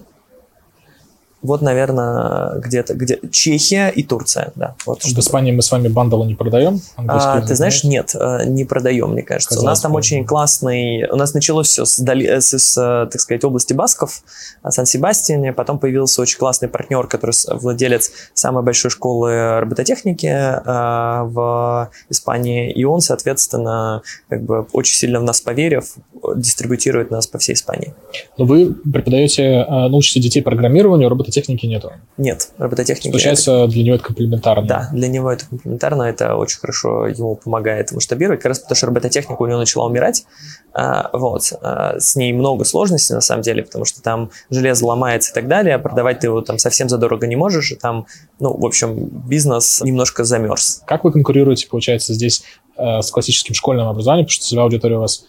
Вот, 1.46 1.62
наверное, 1.62 2.60
где-то 2.60 2.96
где 2.96 3.20
Чехия 3.32 3.90
и 3.90 4.04
Турция, 4.04 4.52
да. 4.56 4.76
Вот 4.86 5.04
в 5.04 5.20
Испании 5.20 5.52
мы 5.52 5.62
с 5.62 5.72
вами 5.72 5.88
бандалы 5.88 6.26
не 6.26 6.36
продаем? 6.36 6.82
А, 6.98 7.42
ты 7.42 7.56
знаешь, 7.56 7.84
нет, 7.84 8.16
э, 8.16 8.46
не 8.46 8.66
продаем, 8.66 9.12
мне 9.12 9.22
кажется. 9.22 9.50
Казалось, 9.50 9.66
у 9.66 9.70
нас 9.70 9.82
там 9.82 9.94
очень 9.94 10.26
классный... 10.26 11.08
У 11.10 11.16
нас 11.16 11.34
началось 11.34 11.68
все 11.68 11.86
с, 11.86 12.00
дали, 12.00 12.40
с, 12.40 12.58
с, 12.58 12.74
так 13.12 13.22
сказать, 13.22 13.44
области 13.44 13.74
Басков, 13.74 14.24
Сан-Себастьяне, 14.68 15.54
потом 15.54 15.78
появился 15.78 16.22
очень 16.22 16.40
классный 16.40 16.68
партнер, 16.68 17.08
который 17.08 17.36
владелец 17.48 18.12
самой 18.34 18.64
большой 18.64 18.90
школы 18.90 19.60
робототехники 19.60 20.28
э, 20.28 21.24
в 21.24 21.90
Испании, 22.10 22.72
и 22.72 22.84
он, 22.84 23.02
соответственно, 23.02 24.02
как 24.30 24.44
бы 24.44 24.66
очень 24.74 24.96
сильно 24.96 25.20
в 25.20 25.24
нас 25.24 25.42
поверив, 25.42 25.96
дистрибутирует 26.36 27.12
нас 27.12 27.28
по 27.28 27.38
всей 27.38 27.54
Испании. 27.54 27.94
Но 28.38 28.46
вы 28.46 28.74
преподаете, 28.74 29.44
э, 29.44 29.88
научите 29.90 30.20
детей 30.20 30.42
программированию, 30.42 31.10
робототехники 31.36 31.66
нету? 31.66 31.92
Нет, 32.18 32.50
робототехники... 32.58 33.12
Получается, 33.12 33.52
это... 33.52 33.72
для 33.72 33.84
него 33.84 33.96
это 33.96 34.04
комплементарно? 34.06 34.68
Да, 34.68 34.90
для 34.92 35.08
него 35.08 35.32
это 35.32 35.46
комплементарно, 35.48 36.04
это 36.04 36.36
очень 36.36 36.60
хорошо 36.60 37.08
ему 37.08 37.36
помогает 37.36 37.92
масштабировать, 37.92 38.40
как 38.40 38.50
раз 38.50 38.60
потому 38.60 38.76
что 38.76 38.88
робототехника 38.88 39.42
у 39.42 39.46
него 39.46 39.60
начала 39.60 39.86
умирать, 39.86 40.26
а, 40.74 41.10
вот, 41.14 41.54
а, 41.62 42.00
с 42.00 42.16
ней 42.16 42.34
много 42.34 42.64
сложностей 42.66 43.16
на 43.16 43.22
самом 43.22 43.42
деле, 43.42 43.64
потому 43.64 43.86
что 43.86 44.02
там 44.02 44.32
железо 44.50 44.86
ломается 44.86 45.32
и 45.32 45.34
так 45.34 45.48
далее, 45.48 45.76
а 45.76 45.80
продавать 45.80 46.20
ты 46.20 46.28
его 46.28 46.42
там 46.42 46.58
совсем 46.58 46.90
задорого 46.90 47.28
не 47.28 47.36
можешь, 47.36 47.72
и 47.72 47.76
там, 47.76 48.06
ну, 48.40 48.56
в 48.56 48.66
общем, 48.66 48.96
бизнес 49.28 49.82
немножко 49.82 50.24
замерз. 50.24 50.82
Как 50.86 51.04
вы 51.04 51.12
конкурируете, 51.12 51.68
получается, 51.68 52.14
здесь 52.14 52.44
э, 52.78 53.02
с 53.02 53.12
классическим 53.12 53.54
школьным 53.54 53.88
образованием, 53.88 54.26
потому 54.26 54.36
что 54.36 54.46
целевая 54.46 54.66
аудитория 54.66 54.98
у 54.98 55.02
вас 55.02 55.26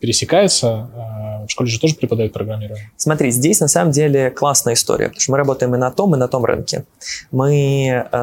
пересекается. 0.00 0.90
А, 0.94 1.46
в 1.46 1.50
школе 1.50 1.70
же 1.70 1.78
тоже 1.78 1.94
преподают 1.94 2.32
программирование. 2.32 2.90
Смотри, 2.96 3.30
здесь 3.30 3.60
на 3.60 3.68
самом 3.68 3.92
деле 3.92 4.30
классная 4.30 4.74
история, 4.74 5.06
потому 5.06 5.20
что 5.20 5.32
мы 5.32 5.38
работаем 5.38 5.74
и 5.74 5.78
на 5.78 5.90
том, 5.90 6.14
и 6.14 6.18
на 6.18 6.28
том 6.28 6.44
рынке. 6.44 6.84
Мы 7.30 8.06
э, 8.10 8.22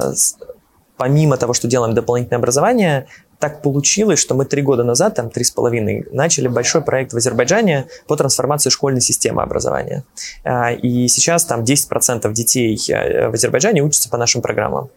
помимо 0.98 1.38
того, 1.38 1.54
что 1.54 1.68
делаем 1.68 1.94
дополнительное 1.94 2.40
образование, 2.40 3.08
так 3.40 3.62
получилось, 3.62 4.20
что 4.20 4.36
мы 4.36 4.46
три 4.46 4.62
года 4.62 4.84
назад, 4.84 5.16
там 5.16 5.30
три 5.30 5.44
с 5.44 5.52
половиной, 5.52 6.06
начали 6.12 6.48
большой 6.48 6.82
проект 6.82 7.14
в 7.14 7.18
Азербайджане 7.18 7.88
по 8.08 8.16
трансформации 8.16 8.70
школьной 8.70 9.02
системы 9.02 9.44
образования. 9.44 10.04
А, 10.44 10.72
и 10.72 11.08
сейчас 11.08 11.46
там 11.46 11.64
10% 11.64 12.32
детей 12.34 12.80
э, 12.90 13.30
в 13.30 13.34
Азербайджане 13.34 13.84
учатся 13.84 14.10
по 14.10 14.18
нашим 14.18 14.42
программам. 14.42 14.90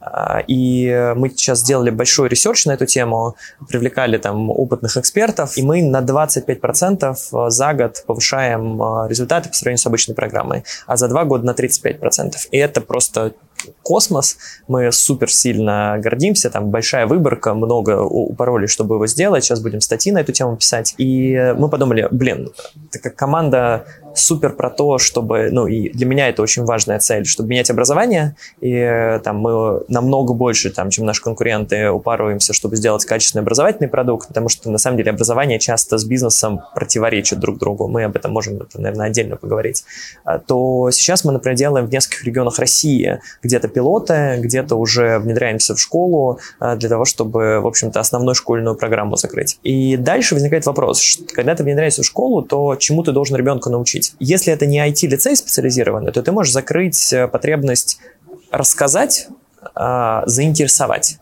А, 0.00 0.42
и 0.46 1.12
мы 1.16 1.30
сейчас 1.30 1.60
сделали 1.60 1.90
большой 1.90 2.28
research 2.28 2.66
на 2.66 2.72
эту 2.72 2.86
тему, 2.86 3.36
привлекали 3.68 4.18
там 4.18 4.50
опытных 4.50 4.96
экспертов, 4.96 5.56
и 5.56 5.62
мы 5.62 5.82
на 5.82 6.00
25% 6.00 7.50
за 7.50 7.74
год 7.74 8.04
повышаем 8.06 8.82
э, 8.82 9.08
результаты 9.08 9.48
по 9.48 9.54
сравнению 9.54 9.82
с 9.82 9.86
обычной 9.86 10.14
программой, 10.14 10.64
а 10.86 10.96
за 10.96 11.08
два 11.08 11.24
года 11.24 11.46
на 11.46 11.52
35%. 11.52 12.34
И 12.50 12.58
это 12.58 12.80
просто 12.80 13.32
космос. 13.82 14.38
Мы 14.68 14.92
супер 14.92 15.30
сильно 15.30 15.96
гордимся, 15.98 16.50
там 16.50 16.70
большая 16.70 17.06
выборка, 17.06 17.54
много 17.54 18.02
упороли, 18.02 18.66
чтобы 18.66 18.96
его 18.96 19.06
сделать. 19.06 19.44
Сейчас 19.44 19.60
будем 19.60 19.80
статьи 19.80 20.12
на 20.12 20.18
эту 20.18 20.32
тему 20.32 20.56
писать. 20.56 20.94
И 20.98 21.54
мы 21.56 21.68
подумали, 21.68 22.08
блин, 22.10 22.52
так 22.90 23.02
как 23.02 23.16
команда 23.16 23.86
супер 24.16 24.54
про 24.54 24.70
то, 24.70 24.98
чтобы, 24.98 25.50
ну 25.52 25.66
и 25.66 25.90
для 25.90 26.06
меня 26.06 26.28
это 26.28 26.42
очень 26.42 26.64
важная 26.64 26.98
цель, 26.98 27.24
чтобы 27.24 27.50
менять 27.50 27.70
образование, 27.70 28.36
и 28.60 28.72
э, 28.72 29.20
там 29.20 29.38
мы 29.38 29.82
намного 29.88 30.32
больше, 30.32 30.70
там, 30.70 30.90
чем 30.90 31.06
наши 31.06 31.22
конкуренты, 31.22 31.90
упарываемся, 31.90 32.52
чтобы 32.52 32.76
сделать 32.76 33.04
качественный 33.04 33.42
образовательный 33.42 33.88
продукт, 33.88 34.28
потому 34.28 34.48
что 34.48 34.70
на 34.70 34.78
самом 34.78 34.96
деле 34.96 35.10
образование 35.10 35.58
часто 35.58 35.98
с 35.98 36.04
бизнесом 36.04 36.60
противоречит 36.74 37.38
друг 37.38 37.58
другу, 37.58 37.88
мы 37.88 38.04
об 38.04 38.16
этом 38.16 38.32
можем, 38.32 38.56
это, 38.56 38.80
наверное, 38.80 39.06
отдельно 39.06 39.36
поговорить, 39.36 39.84
а, 40.24 40.38
то 40.38 40.90
сейчас 40.90 41.24
мы, 41.24 41.32
например, 41.32 41.56
делаем 41.56 41.86
в 41.86 41.90
нескольких 41.90 42.24
регионах 42.24 42.58
России 42.58 43.20
где-то 43.42 43.68
пилоты, 43.68 44.36
где-то 44.38 44.76
уже 44.76 45.18
внедряемся 45.18 45.74
в 45.74 45.80
школу 45.80 46.40
а, 46.58 46.76
для 46.76 46.88
того, 46.88 47.04
чтобы, 47.04 47.60
в 47.60 47.66
общем-то, 47.66 48.00
основную 48.00 48.34
школьную 48.34 48.76
программу 48.76 49.16
закрыть. 49.16 49.58
И 49.62 49.96
дальше 49.96 50.34
возникает 50.34 50.66
вопрос, 50.66 51.18
когда 51.34 51.54
ты 51.54 51.64
внедряешься 51.64 52.02
в 52.02 52.06
школу, 52.06 52.42
то 52.42 52.76
чему 52.76 53.02
ты 53.02 53.12
должен 53.12 53.36
ребенка 53.36 53.70
научить? 53.70 54.05
Закрыть. 54.06 54.16
Если 54.18 54.52
это 54.52 54.66
не 54.66 54.78
IT-лицей 54.78 55.36
специализированный, 55.36 56.12
то 56.12 56.22
ты 56.22 56.32
можешь 56.32 56.52
закрыть 56.52 57.12
э, 57.12 57.28
потребность 57.28 57.98
рассказать, 58.50 59.28
а, 59.74 60.22
заинтересовать. 60.26 61.18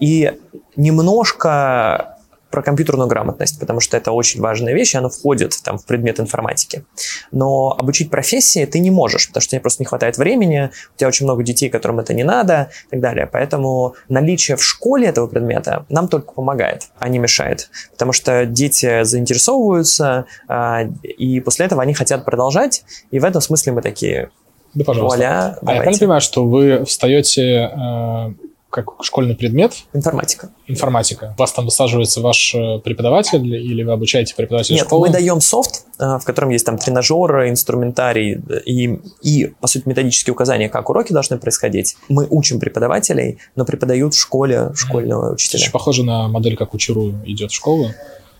И 0.00 0.32
немножко 0.76 2.13
про 2.54 2.62
компьютерную 2.62 3.08
грамотность, 3.08 3.58
потому 3.58 3.80
что 3.80 3.96
это 3.96 4.12
очень 4.12 4.40
важная 4.40 4.74
вещь, 4.74 4.94
и 4.94 4.98
она 4.98 5.08
входит 5.08 5.56
там, 5.64 5.76
в 5.76 5.84
предмет 5.84 6.20
информатики. 6.20 6.84
Но 7.32 7.74
обучить 7.76 8.10
профессии 8.10 8.64
ты 8.64 8.78
не 8.78 8.92
можешь, 8.92 9.26
потому 9.26 9.40
что 9.40 9.50
тебе 9.50 9.60
просто 9.60 9.82
не 9.82 9.86
хватает 9.86 10.18
времени, 10.18 10.70
у 10.94 10.96
тебя 10.96 11.08
очень 11.08 11.26
много 11.26 11.42
детей, 11.42 11.68
которым 11.68 11.98
это 11.98 12.14
не 12.14 12.22
надо 12.22 12.70
и 12.86 12.90
так 12.90 13.00
далее. 13.00 13.26
Поэтому 13.26 13.96
наличие 14.08 14.56
в 14.56 14.62
школе 14.62 15.08
этого 15.08 15.26
предмета 15.26 15.84
нам 15.88 16.06
только 16.06 16.32
помогает, 16.32 16.90
а 17.00 17.08
не 17.08 17.18
мешает. 17.18 17.70
Потому 17.90 18.12
что 18.12 18.46
дети 18.46 19.02
заинтересовываются, 19.02 20.26
а, 20.46 20.82
и 21.02 21.40
после 21.40 21.66
этого 21.66 21.82
они 21.82 21.92
хотят 21.92 22.24
продолжать, 22.24 22.84
и 23.10 23.18
в 23.18 23.24
этом 23.24 23.42
смысле 23.42 23.72
мы 23.72 23.82
такие... 23.82 24.30
Да, 24.74 24.84
пожалуйста. 24.84 25.18
Вуаля, 25.18 25.58
а 25.60 25.72
я 25.72 25.76
правильно 25.80 25.98
понимаю, 25.98 26.20
что 26.20 26.46
вы 26.46 26.84
встаете 26.84 27.72
э, 27.76 28.32
как 28.74 28.86
школьный 29.02 29.36
предмет? 29.36 29.72
Информатика. 29.92 30.50
Информатика. 30.66 31.32
Вас 31.38 31.52
там 31.52 31.64
высаживается 31.64 32.20
ваш 32.20 32.56
э, 32.56 32.80
преподаватель 32.80 33.46
или 33.46 33.84
вы 33.84 33.92
обучаете 33.92 34.34
преподавателя 34.34 34.74
Нет, 34.74 34.86
школы? 34.86 35.06
мы 35.06 35.12
даем 35.12 35.40
софт, 35.40 35.84
э, 36.00 36.18
в 36.18 36.24
котором 36.24 36.50
есть 36.50 36.66
там 36.66 36.76
тренажеры, 36.76 37.50
инструментарий 37.50 38.40
и, 38.66 38.98
и, 39.22 39.54
по 39.60 39.68
сути, 39.68 39.88
методические 39.88 40.32
указания, 40.32 40.68
как 40.68 40.90
уроки 40.90 41.12
должны 41.12 41.38
происходить. 41.38 41.96
Мы 42.08 42.26
учим 42.28 42.58
преподавателей, 42.58 43.38
но 43.54 43.64
преподают 43.64 44.14
в 44.14 44.20
школе 44.20 44.72
школьного 44.74 45.30
mm. 45.30 45.34
учителя. 45.34 45.60
Очень 45.60 45.72
похоже 45.72 46.02
на 46.02 46.26
модель, 46.26 46.56
как 46.56 46.74
учеру 46.74 47.12
идет 47.24 47.52
в 47.52 47.54
школу. 47.54 47.90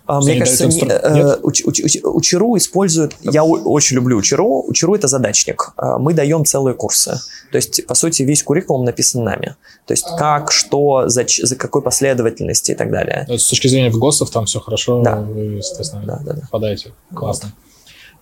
А, 0.06 0.20
мне 0.20 0.38
кажется, 0.38 0.66
инстру... 0.66 0.88
э, 0.88 1.36
уч, 1.42 1.62
уч, 1.64 1.80
уч, 1.80 1.98
учеру 2.02 2.56
используют... 2.58 3.16
Я 3.22 3.42
очень 3.44 3.96
люблю 3.96 4.18
учеру. 4.18 4.64
Учеру— 4.66 4.94
это 4.96 5.08
задачник. 5.08 5.72
А, 5.76 5.98
мы 5.98 6.12
даем 6.12 6.44
целые 6.44 6.74
курсы. 6.74 7.18
То 7.50 7.56
есть, 7.56 7.86
по 7.86 7.94
сути, 7.94 8.22
весь 8.22 8.42
куррикулум 8.42 8.84
написан 8.84 9.24
нами. 9.24 9.56
То 9.86 9.92
есть, 9.92 10.06
как, 10.18 10.52
что, 10.52 11.08
за, 11.08 11.24
за 11.26 11.56
какой 11.56 11.80
последовательности 11.80 12.72
и 12.72 12.74
так 12.74 12.90
далее. 12.90 13.26
С 13.28 13.48
точки 13.48 13.68
зрения 13.68 13.90
в 13.90 13.98
ГОСов 13.98 14.30
там 14.30 14.44
все 14.44 14.60
хорошо, 14.60 15.00
да. 15.00 15.16
вы, 15.16 15.40
естественно, 15.56 16.02
да, 16.04 16.20
да, 16.24 16.32
да. 16.34 16.40
попадаете. 16.42 16.92
Классно. 17.14 17.52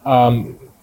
А, 0.05 0.33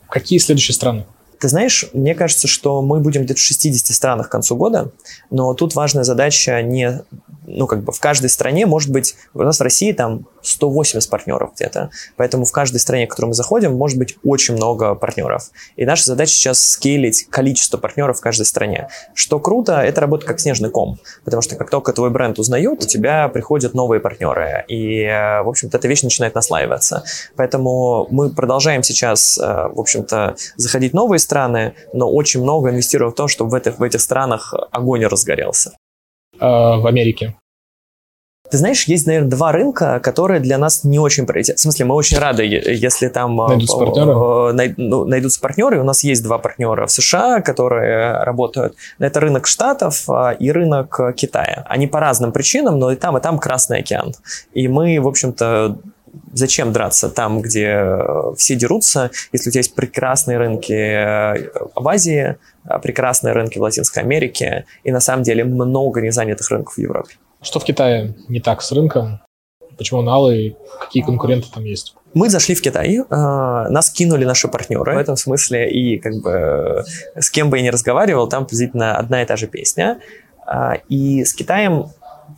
какие 0.09 0.39
следующие 0.39 0.75
страны? 0.75 1.05
Ты 1.39 1.47
знаешь, 1.47 1.85
мне 1.93 2.15
кажется, 2.15 2.49
что 2.49 2.81
мы 2.81 2.99
будем 2.99 3.23
где-то 3.23 3.39
в 3.39 3.43
60 3.43 3.95
странах 3.95 4.27
к 4.27 4.31
концу 4.31 4.57
года, 4.57 4.91
но 5.29 5.53
тут 5.53 5.73
важная 5.73 6.03
задача 6.03 6.61
не 6.61 7.01
ну, 7.49 7.67
как 7.67 7.83
бы 7.83 7.91
в 7.91 7.99
каждой 7.99 8.29
стране 8.29 8.65
может 8.65 8.91
быть, 8.91 9.15
у 9.33 9.41
нас 9.43 9.59
в 9.59 9.63
России 9.63 9.91
там 9.91 10.27
180 10.41 11.09
партнеров 11.09 11.51
где-то, 11.55 11.89
поэтому 12.15 12.45
в 12.45 12.51
каждой 12.51 12.79
стране, 12.79 13.05
в 13.05 13.09
которую 13.09 13.29
мы 13.29 13.33
заходим, 13.33 13.75
может 13.75 13.97
быть 13.97 14.17
очень 14.23 14.55
много 14.55 14.95
партнеров. 14.95 15.49
И 15.75 15.85
наша 15.85 16.05
задача 16.05 16.31
сейчас 16.31 16.63
скейлить 16.63 17.27
количество 17.29 17.77
партнеров 17.77 18.19
в 18.19 18.21
каждой 18.21 18.45
стране. 18.45 18.89
Что 19.13 19.39
круто, 19.39 19.81
это 19.81 20.01
работает 20.01 20.27
как 20.27 20.39
снежный 20.39 20.69
ком, 20.69 20.99
потому 21.25 21.41
что 21.41 21.55
как 21.55 21.69
только 21.69 21.93
твой 21.93 22.09
бренд 22.09 22.39
узнают, 22.39 22.83
у 22.83 22.87
тебя 22.87 23.27
приходят 23.27 23.73
новые 23.73 23.99
партнеры, 23.99 24.65
и, 24.67 25.01
э, 25.01 25.41
в 25.41 25.49
общем-то, 25.49 25.77
эта 25.77 25.87
вещь 25.87 26.03
начинает 26.03 26.35
наслаиваться. 26.35 27.03
Поэтому 27.35 28.07
мы 28.11 28.29
продолжаем 28.29 28.83
сейчас, 28.83 29.37
э, 29.37 29.41
в 29.43 29.79
общем-то, 29.79 30.35
заходить 30.55 30.91
в 30.91 30.95
новые 30.95 31.19
страны, 31.19 31.73
но 31.93 32.09
очень 32.09 32.41
много 32.41 32.69
инвестируем 32.69 33.11
в 33.11 33.15
то, 33.15 33.27
чтобы 33.27 33.51
в 33.51 33.55
этих, 33.55 33.79
в 33.79 33.83
этих 33.83 34.01
странах 34.01 34.53
огонь 34.71 35.05
разгорелся. 35.05 35.73
А, 36.39 36.77
в 36.77 36.87
Америке? 36.87 37.35
Ты 38.49 38.57
знаешь, 38.57 38.85
есть, 38.85 39.05
наверное, 39.05 39.29
два 39.29 39.51
рынка, 39.51 39.99
которые 39.99 40.39
для 40.39 40.57
нас 40.57 40.83
не 40.83 40.97
очень 40.97 41.25
приоритет. 41.25 41.57
В 41.57 41.61
смысле, 41.61 41.85
мы 41.85 41.95
очень 41.95 42.17
рады, 42.17 42.43
если 42.43 43.07
там 43.07 43.39
а, 43.41 43.49
найдутся 43.49 43.77
партнеры. 43.77 44.53
Най, 44.53 44.73
ну, 44.77 45.05
найдутся 45.05 45.39
партнеры. 45.39 45.79
У 45.79 45.83
нас 45.83 46.03
есть 46.03 46.23
два 46.23 46.39
партнера 46.39 46.87
в 46.87 46.91
США, 46.91 47.41
которые 47.41 48.23
работают. 48.23 48.75
Это 48.97 49.19
рынок 49.19 49.45
Штатов 49.45 50.09
а, 50.09 50.31
и 50.31 50.51
рынок 50.51 50.99
Китая. 51.15 51.65
Они 51.69 51.85
по 51.87 51.99
разным 51.99 52.31
причинам, 52.31 52.79
но 52.79 52.91
и 52.91 52.95
там, 52.95 53.17
и 53.17 53.21
там 53.21 53.37
Красный 53.37 53.79
океан. 53.79 54.13
И 54.53 54.67
мы, 54.67 54.99
в 54.99 55.07
общем-то, 55.07 55.77
зачем 56.33 56.73
драться 56.73 57.09
там, 57.09 57.41
где 57.41 57.85
все 58.35 58.55
дерутся, 58.55 59.11
если 59.31 59.49
у 59.49 59.51
тебя 59.51 59.59
есть 59.59 59.75
прекрасные 59.75 60.37
рынки 60.37 60.73
э, 60.73 61.49
в 61.75 61.87
Азии, 61.87 62.37
прекрасные 62.81 63.33
рынки 63.33 63.57
в 63.57 63.61
Латинской 63.61 64.03
Америке 64.03 64.65
и 64.83 64.91
на 64.91 64.99
самом 64.99 65.23
деле 65.23 65.43
много 65.43 66.01
незанятых 66.01 66.49
рынков 66.49 66.75
в 66.75 66.77
Европе. 66.79 67.15
Что 67.41 67.59
в 67.59 67.63
Китае 67.63 68.15
не 68.27 68.39
так 68.39 68.61
с 68.61 68.71
рынком? 68.71 69.21
Почему 69.77 70.01
он 70.01 70.09
алый? 70.09 70.57
Какие 70.79 71.03
конкуренты 71.03 71.47
там 71.53 71.63
есть? 71.63 71.95
Мы 72.13 72.29
зашли 72.29 72.55
в 72.55 72.61
Китай, 72.61 72.97
э, 72.97 73.03
нас 73.09 73.91
кинули 73.91 74.25
наши 74.25 74.47
партнеры. 74.47 74.95
В 74.95 74.97
этом 74.97 75.15
смысле 75.15 75.69
и 75.71 75.99
как 75.99 76.15
бы 76.21 76.83
с 77.15 77.29
кем 77.29 77.49
бы 77.49 77.57
я 77.57 77.63
ни 77.63 77.69
разговаривал, 77.69 78.27
там 78.27 78.45
приблизительно 78.45 78.97
одна 78.97 79.21
и 79.21 79.25
та 79.25 79.37
же 79.37 79.47
песня. 79.47 79.99
Э, 80.47 80.73
и 80.89 81.23
с 81.23 81.33
Китаем 81.33 81.91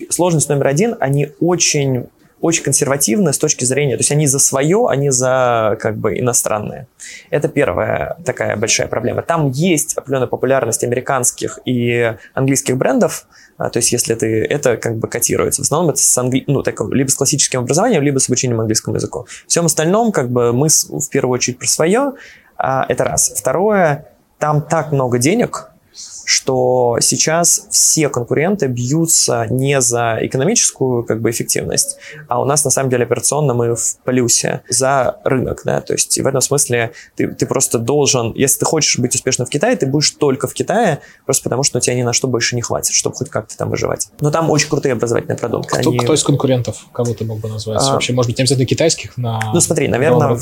сложность 0.09 0.49
номер 0.49 0.67
один, 0.67 0.97
они 0.99 1.29
очень 1.39 2.07
очень 2.41 2.63
консервативны 2.63 3.33
с 3.33 3.37
точки 3.37 3.65
зрения, 3.65 3.95
то 3.95 4.01
есть 4.01 4.11
они 4.11 4.25
за 4.25 4.39
свое, 4.39 4.87
они 4.89 5.11
за 5.11 5.77
как 5.79 5.97
бы 5.97 6.19
иностранные. 6.19 6.87
Это 7.29 7.47
первая 7.47 8.17
такая 8.25 8.57
большая 8.57 8.87
проблема. 8.87 9.21
Там 9.21 9.51
есть 9.51 9.95
определенная 9.95 10.27
популярность 10.27 10.83
американских 10.83 11.59
и 11.65 12.15
английских 12.33 12.77
брендов, 12.77 13.27
а, 13.61 13.69
то 13.69 13.77
есть 13.77 13.91
если 13.91 14.15
ты 14.15 14.43
это 14.43 14.75
как 14.75 14.97
бы 14.97 15.07
котируется. 15.07 15.61
В 15.61 15.65
основном 15.65 15.91
это 15.91 15.99
с 15.99 16.17
англи... 16.17 16.43
ну, 16.47 16.63
так, 16.63 16.81
либо 16.91 17.09
с 17.09 17.15
классическим 17.15 17.59
образованием, 17.59 18.01
либо 18.01 18.17
с 18.17 18.27
обучением 18.27 18.59
английскому 18.59 18.95
языку. 18.95 19.27
Всем 19.45 19.67
остальном 19.67 20.11
как 20.11 20.31
бы 20.31 20.51
мы 20.51 20.67
в 20.67 21.09
первую 21.09 21.35
очередь 21.35 21.59
про 21.59 21.67
свое, 21.67 22.13
а, 22.57 22.87
это 22.89 23.03
раз. 23.03 23.31
Второе, 23.35 24.07
там 24.39 24.63
так 24.63 24.91
много 24.91 25.19
денег, 25.19 25.70
что 26.25 26.97
сейчас 27.01 27.67
все 27.69 28.09
конкуренты 28.09 28.67
бьются 28.67 29.47
не 29.49 29.81
за 29.81 30.17
экономическую 30.21 31.03
как 31.03 31.21
бы, 31.21 31.29
эффективность, 31.29 31.97
а 32.27 32.41
у 32.41 32.45
нас 32.45 32.63
на 32.63 32.71
самом 32.71 32.89
деле 32.89 33.03
операционно 33.03 33.53
мы 33.53 33.75
в 33.75 33.97
плюсе 34.03 34.61
за 34.69 35.19
рынок. 35.23 35.61
Да? 35.65 35.81
То 35.81 35.93
есть 35.93 36.19
в 36.19 36.25
этом 36.25 36.41
смысле 36.41 36.93
ты, 37.15 37.27
ты 37.27 37.45
просто 37.45 37.79
должен, 37.79 38.33
если 38.35 38.59
ты 38.59 38.65
хочешь 38.65 38.97
быть 38.99 39.15
успешным 39.15 39.45
в 39.45 39.49
Китае, 39.49 39.75
ты 39.75 39.85
будешь 39.85 40.11
только 40.11 40.47
в 40.47 40.53
Китае, 40.53 40.99
просто 41.25 41.43
потому 41.43 41.63
что 41.63 41.79
у 41.79 41.81
тебя 41.81 41.95
ни 41.95 42.03
на 42.03 42.13
что 42.13 42.27
больше 42.27 42.55
не 42.55 42.61
хватит, 42.61 42.93
чтобы 42.93 43.15
хоть 43.15 43.29
как-то 43.29 43.57
там 43.57 43.69
выживать. 43.69 44.09
Но 44.21 44.31
там 44.31 44.49
очень 44.49 44.69
крутые 44.69 44.93
образовательные 44.93 45.37
продукты. 45.37 45.79
Кто, 45.79 45.89
Они... 45.89 45.99
кто 45.99 46.13
из 46.13 46.23
конкурентов, 46.23 46.85
кого 46.91 47.13
ты 47.13 47.25
мог 47.25 47.39
бы 47.39 47.49
назвать? 47.49 47.81
А... 47.81 47.93
Вообще, 47.93 48.13
может 48.13 48.29
быть, 48.29 48.37
не 48.37 48.43
обязательно 48.43 48.65
китайских 48.65 49.17
на... 49.17 49.39
Ну 49.53 49.59
смотри, 49.59 49.87
наверное, 49.87 50.39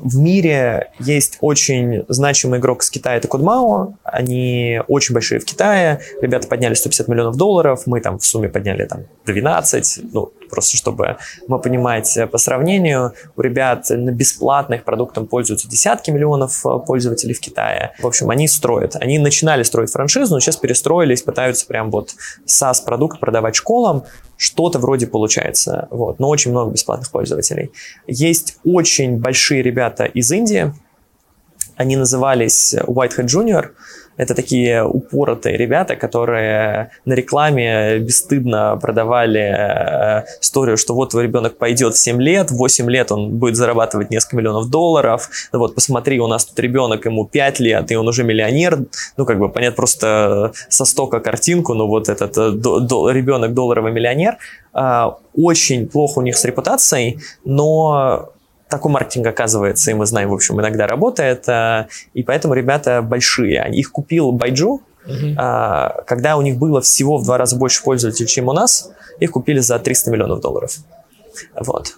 в 0.00 0.16
мире 0.16 0.90
есть 0.98 1.38
очень 1.40 2.04
значимый 2.08 2.58
игрок 2.58 2.82
с 2.82 2.90
Китая, 2.90 3.16
это 3.16 3.28
Кудмао. 3.28 3.94
Они 4.04 4.80
очень 4.88 5.14
большие 5.14 5.40
в 5.40 5.44
Китае. 5.44 6.00
Ребята 6.20 6.48
подняли 6.48 6.74
150 6.74 7.08
миллионов 7.08 7.36
долларов. 7.36 7.82
Мы 7.86 8.00
там 8.00 8.18
в 8.18 8.24
сумме 8.24 8.48
подняли 8.48 8.84
там 8.84 9.04
12. 9.24 10.00
Ну, 10.12 10.32
просто 10.48 10.76
чтобы 10.76 11.16
мы 11.48 11.58
понимать 11.58 12.18
по 12.30 12.38
сравнению. 12.38 13.12
У 13.36 13.40
ребят 13.40 13.86
на 13.90 14.10
бесплатных 14.10 14.84
продуктом 14.84 15.26
пользуются 15.26 15.68
десятки 15.68 16.10
миллионов 16.10 16.64
э, 16.64 16.78
пользователей 16.86 17.34
в 17.34 17.40
Китае. 17.40 17.92
В 17.98 18.06
общем, 18.06 18.30
они 18.30 18.48
строят. 18.48 18.96
Они 18.96 19.18
начинали 19.18 19.62
строить 19.62 19.90
франшизу, 19.90 20.34
но 20.34 20.40
сейчас 20.40 20.56
перестроились, 20.56 21.22
пытаются 21.22 21.66
прям 21.66 21.90
вот 21.90 22.14
SaaS-продукт 22.46 23.20
продавать 23.20 23.56
школам 23.56 24.04
что-то 24.36 24.78
вроде 24.78 25.06
получается, 25.06 25.88
вот, 25.90 26.18
но 26.18 26.28
очень 26.28 26.50
много 26.50 26.70
бесплатных 26.70 27.10
пользователей. 27.10 27.72
Есть 28.06 28.58
очень 28.64 29.18
большие 29.18 29.62
ребята 29.62 30.04
из 30.04 30.30
Индии, 30.30 30.74
они 31.76 31.96
назывались 31.96 32.74
Whitehead 32.74 33.26
Junior, 33.26 33.70
это 34.16 34.34
такие 34.34 34.84
упоротые 34.84 35.56
ребята, 35.56 35.96
которые 35.96 36.90
на 37.04 37.12
рекламе 37.12 37.98
бесстыдно 37.98 38.78
продавали 38.80 39.40
э, 39.40 40.24
историю, 40.40 40.76
что 40.76 40.94
вот 40.94 41.10
твой 41.10 41.24
ребенок 41.24 41.58
пойдет 41.58 41.94
в 41.94 41.98
7 41.98 42.20
лет, 42.20 42.50
в 42.50 42.56
8 42.56 42.90
лет 42.90 43.12
он 43.12 43.36
будет 43.36 43.56
зарабатывать 43.56 44.10
несколько 44.10 44.36
миллионов 44.36 44.70
долларов. 44.70 45.28
Ну 45.52 45.58
вот 45.58 45.74
посмотри, 45.74 46.18
у 46.20 46.26
нас 46.26 46.44
тут 46.44 46.58
ребенок, 46.58 47.04
ему 47.04 47.26
5 47.26 47.60
лет, 47.60 47.90
и 47.90 47.96
он 47.96 48.08
уже 48.08 48.24
миллионер. 48.24 48.78
Ну 49.16 49.26
как 49.26 49.38
бы 49.38 49.48
понятно, 49.48 49.76
просто 49.76 50.52
со 50.68 50.84
стока 50.84 51.20
картинку, 51.20 51.74
но 51.74 51.86
вот 51.86 52.08
этот 52.08 52.36
э, 52.38 52.50
до, 52.52 52.80
до, 52.80 53.10
ребенок 53.10 53.54
долларовый 53.54 53.92
миллионер. 53.92 54.38
А, 54.72 55.18
очень 55.34 55.88
плохо 55.88 56.18
у 56.18 56.22
них 56.22 56.36
с 56.36 56.44
репутацией, 56.44 57.18
но 57.44 58.30
такой 58.68 58.90
маркетинг, 58.90 59.26
оказывается, 59.26 59.90
и 59.90 59.94
мы 59.94 60.06
знаем, 60.06 60.30
в 60.30 60.34
общем, 60.34 60.60
иногда 60.60 60.86
работает, 60.86 61.48
э, 61.48 61.86
и 62.14 62.22
поэтому 62.22 62.54
ребята 62.54 63.02
большие. 63.02 63.68
Их 63.72 63.92
купил 63.92 64.32
Байджу, 64.32 64.82
uh-huh. 65.06 66.04
когда 66.04 66.36
у 66.36 66.42
них 66.42 66.56
было 66.58 66.80
всего 66.80 67.18
в 67.18 67.24
два 67.24 67.38
раза 67.38 67.56
больше 67.56 67.82
пользователей, 67.82 68.26
чем 68.26 68.48
у 68.48 68.52
нас, 68.52 68.90
их 69.20 69.30
купили 69.30 69.60
за 69.60 69.78
300 69.78 70.10
миллионов 70.10 70.40
долларов. 70.40 70.76
Вот. 71.54 71.94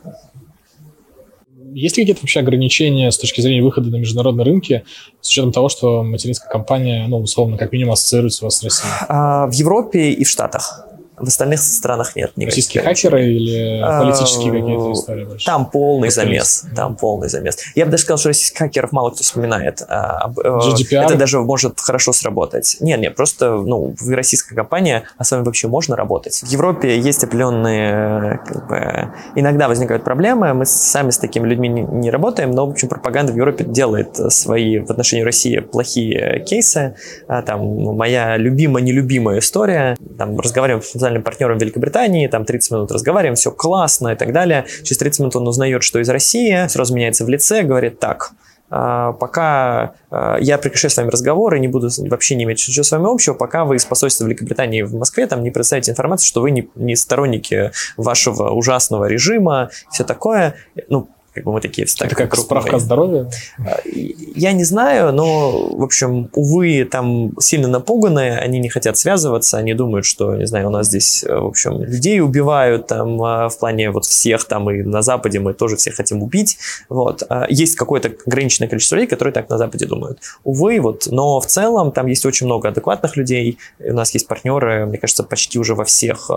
Есть 1.72 1.96
ли 1.96 2.02
какие-то 2.02 2.22
вообще 2.22 2.40
ограничения 2.40 3.10
с 3.10 3.18
точки 3.18 3.40
зрения 3.40 3.62
выхода 3.62 3.90
на 3.90 3.96
международные 3.96 4.44
рынки, 4.44 4.84
с 5.20 5.28
учетом 5.28 5.52
того, 5.52 5.68
что 5.68 6.02
материнская 6.02 6.50
компания, 6.50 7.06
ну, 7.08 7.18
условно, 7.18 7.56
как 7.56 7.72
минимум, 7.72 7.92
ассоциируется 7.92 8.44
у 8.44 8.46
вас 8.46 8.56
с 8.56 8.62
Россией? 8.62 8.92
А, 9.08 9.46
в 9.46 9.52
Европе 9.52 10.10
и 10.10 10.24
в 10.24 10.28
Штатах. 10.28 10.87
В 11.20 11.28
остальных 11.28 11.60
странах 11.60 12.16
нет 12.16 12.32
никаких. 12.36 12.56
Российские 12.56 12.82
хакеры 12.82 13.26
или 13.26 13.80
а, 13.80 14.00
политические 14.02 14.52
какие-то 14.52 14.92
истории 14.92 15.24
больше? 15.24 15.46
Там 15.46 15.66
полный 15.66 16.10
замес. 16.10 16.64
Там 16.74 16.96
полный 16.96 17.28
замес. 17.28 17.58
Я 17.74 17.84
бы 17.84 17.90
даже 17.90 18.04
сказал, 18.04 18.18
что 18.18 18.28
российских 18.28 18.58
хакеров 18.58 18.92
мало 18.92 19.10
кто 19.10 19.22
вспоминает. 19.22 19.82
А, 19.88 20.30
э, 20.30 20.48
GDPR? 20.48 21.04
Это 21.04 21.16
даже 21.16 21.40
может 21.40 21.80
хорошо 21.80 22.12
сработать. 22.12 22.76
Нет, 22.80 23.00
нет, 23.00 23.16
просто 23.16 23.50
ну, 23.52 23.94
вы 24.00 24.14
российская 24.14 24.54
компания, 24.54 25.04
а 25.16 25.24
с 25.24 25.30
вами 25.30 25.44
вообще 25.44 25.68
можно 25.68 25.96
работать. 25.96 26.34
В 26.42 26.50
Европе 26.50 26.98
есть 26.98 27.24
определенные, 27.24 28.40
как 28.46 28.68
бы, 28.68 29.12
иногда 29.34 29.68
возникают 29.68 30.04
проблемы. 30.04 30.54
Мы 30.54 30.66
сами 30.66 31.10
с 31.10 31.18
такими 31.18 31.46
людьми 31.46 31.68
не, 31.68 31.82
не 31.82 32.10
работаем, 32.10 32.50
но, 32.50 32.66
в 32.66 32.70
общем, 32.70 32.88
пропаганда 32.88 33.32
в 33.32 33.36
Европе 33.36 33.64
делает 33.64 34.16
свои 34.32 34.78
в 34.78 34.90
отношении 34.90 35.22
России 35.22 35.58
плохие 35.58 36.44
кейсы. 36.46 36.96
А, 37.26 37.42
там 37.42 37.60
моя 37.96 38.36
любимая, 38.36 38.82
нелюбимая 38.82 39.38
история. 39.38 39.96
Там 40.16 40.38
разговариваем 40.38 40.82
потенциальным 41.08 41.22
партнером 41.22 41.58
Великобритании, 41.58 42.26
там 42.28 42.44
30 42.44 42.72
минут 42.72 42.92
разговариваем, 42.92 43.34
все 43.34 43.50
классно 43.50 44.08
и 44.08 44.16
так 44.16 44.32
далее. 44.32 44.66
Через 44.82 44.98
30 44.98 45.20
минут 45.20 45.36
он 45.36 45.48
узнает, 45.48 45.82
что 45.82 45.98
из 45.98 46.08
России, 46.08 46.68
сразу 46.68 46.94
меняется 46.94 47.24
в 47.24 47.28
лице, 47.28 47.62
говорит 47.62 47.98
так, 47.98 48.32
а, 48.70 49.12
пока 49.12 49.94
а, 50.10 50.36
я 50.40 50.58
прекращаю 50.58 50.90
с 50.90 50.96
вами 50.98 51.08
разговор 51.08 51.54
и 51.54 51.60
не 51.60 51.68
буду 51.68 51.88
вообще 52.10 52.34
не 52.34 52.44
иметь 52.44 52.68
ничего 52.68 52.84
с 52.84 52.92
вами 52.92 53.10
общего, 53.10 53.34
пока 53.34 53.64
вы 53.64 53.76
из 53.76 53.84
посольства 53.86 54.26
Великобритании 54.26 54.82
в 54.82 54.94
Москве 54.94 55.26
там 55.26 55.42
не 55.42 55.50
представите 55.50 55.90
информацию, 55.90 56.26
что 56.26 56.42
вы 56.42 56.50
не, 56.50 56.68
не 56.74 56.94
сторонники 56.94 57.72
вашего 57.96 58.50
ужасного 58.50 59.06
режима, 59.06 59.70
все 59.90 60.04
такое. 60.04 60.54
Ну, 60.88 61.08
как 61.38 61.44
бы 61.44 61.52
мы 61.52 61.60
такие 61.60 61.86
встали. 61.86 62.10
Это 62.10 62.16
как 62.16 62.36
справка 62.36 62.76
о 62.76 62.78
здоровье? 62.80 63.30
А, 63.58 63.78
я 63.84 64.52
не 64.52 64.64
знаю, 64.64 65.12
но, 65.12 65.68
в 65.68 65.82
общем, 65.82 66.30
увы, 66.34 66.84
там 66.90 67.32
сильно 67.40 67.68
напуганные, 67.68 68.38
они 68.38 68.58
не 68.58 68.68
хотят 68.68 68.96
связываться, 68.96 69.56
они 69.56 69.74
думают, 69.74 70.04
что, 70.04 70.34
не 70.34 70.46
знаю, 70.46 70.66
у 70.68 70.70
нас 70.70 70.88
здесь, 70.88 71.24
в 71.24 71.46
общем, 71.46 71.82
людей 71.82 72.20
убивают 72.20 72.88
там 72.88 73.22
а, 73.22 73.48
в 73.48 73.58
плане 73.58 73.90
вот 73.90 74.04
всех 74.04 74.44
там 74.44 74.68
и 74.70 74.82
на 74.82 75.02
Западе 75.02 75.38
мы 75.38 75.54
тоже 75.54 75.76
всех 75.76 75.94
хотим 75.94 76.22
убить, 76.22 76.58
вот. 76.88 77.22
А, 77.28 77.46
есть 77.48 77.76
какое-то 77.76 78.12
ограниченное 78.26 78.68
количество 78.68 78.96
людей, 78.96 79.08
которые 79.08 79.32
так 79.32 79.48
на 79.48 79.58
Западе 79.58 79.86
думают. 79.86 80.18
Увы, 80.42 80.80
вот, 80.80 81.06
но 81.06 81.38
в 81.40 81.46
целом 81.46 81.92
там 81.92 82.06
есть 82.06 82.26
очень 82.26 82.46
много 82.46 82.68
адекватных 82.68 83.16
людей, 83.16 83.58
у 83.78 83.92
нас 83.92 84.12
есть 84.12 84.26
партнеры, 84.26 84.86
мне 84.86 84.98
кажется, 84.98 85.22
почти 85.22 85.58
уже 85.60 85.76
во 85.76 85.84
всех 85.84 86.30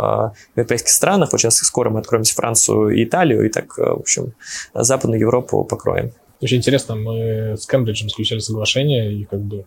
европейских 0.55 0.91
странах, 0.91 1.31
вот 1.31 1.41
сейчас 1.41 1.55
скоро 1.55 1.89
мы 1.89 1.99
откроемся 1.99 2.35
Францию 2.35 2.89
и 2.89 3.03
Италию, 3.03 3.45
и 3.45 3.49
так, 3.49 3.77
в 3.77 4.01
общем, 4.01 4.33
Западную 4.91 5.19
Европу 5.19 5.63
покроем. 5.63 6.11
Очень 6.41 6.57
интересно, 6.57 6.95
мы 6.95 7.55
с 7.57 7.65
Кембриджем 7.65 8.09
заключали 8.09 8.39
соглашение, 8.39 9.13
и 9.13 9.23
как 9.25 9.41
бы 9.41 9.65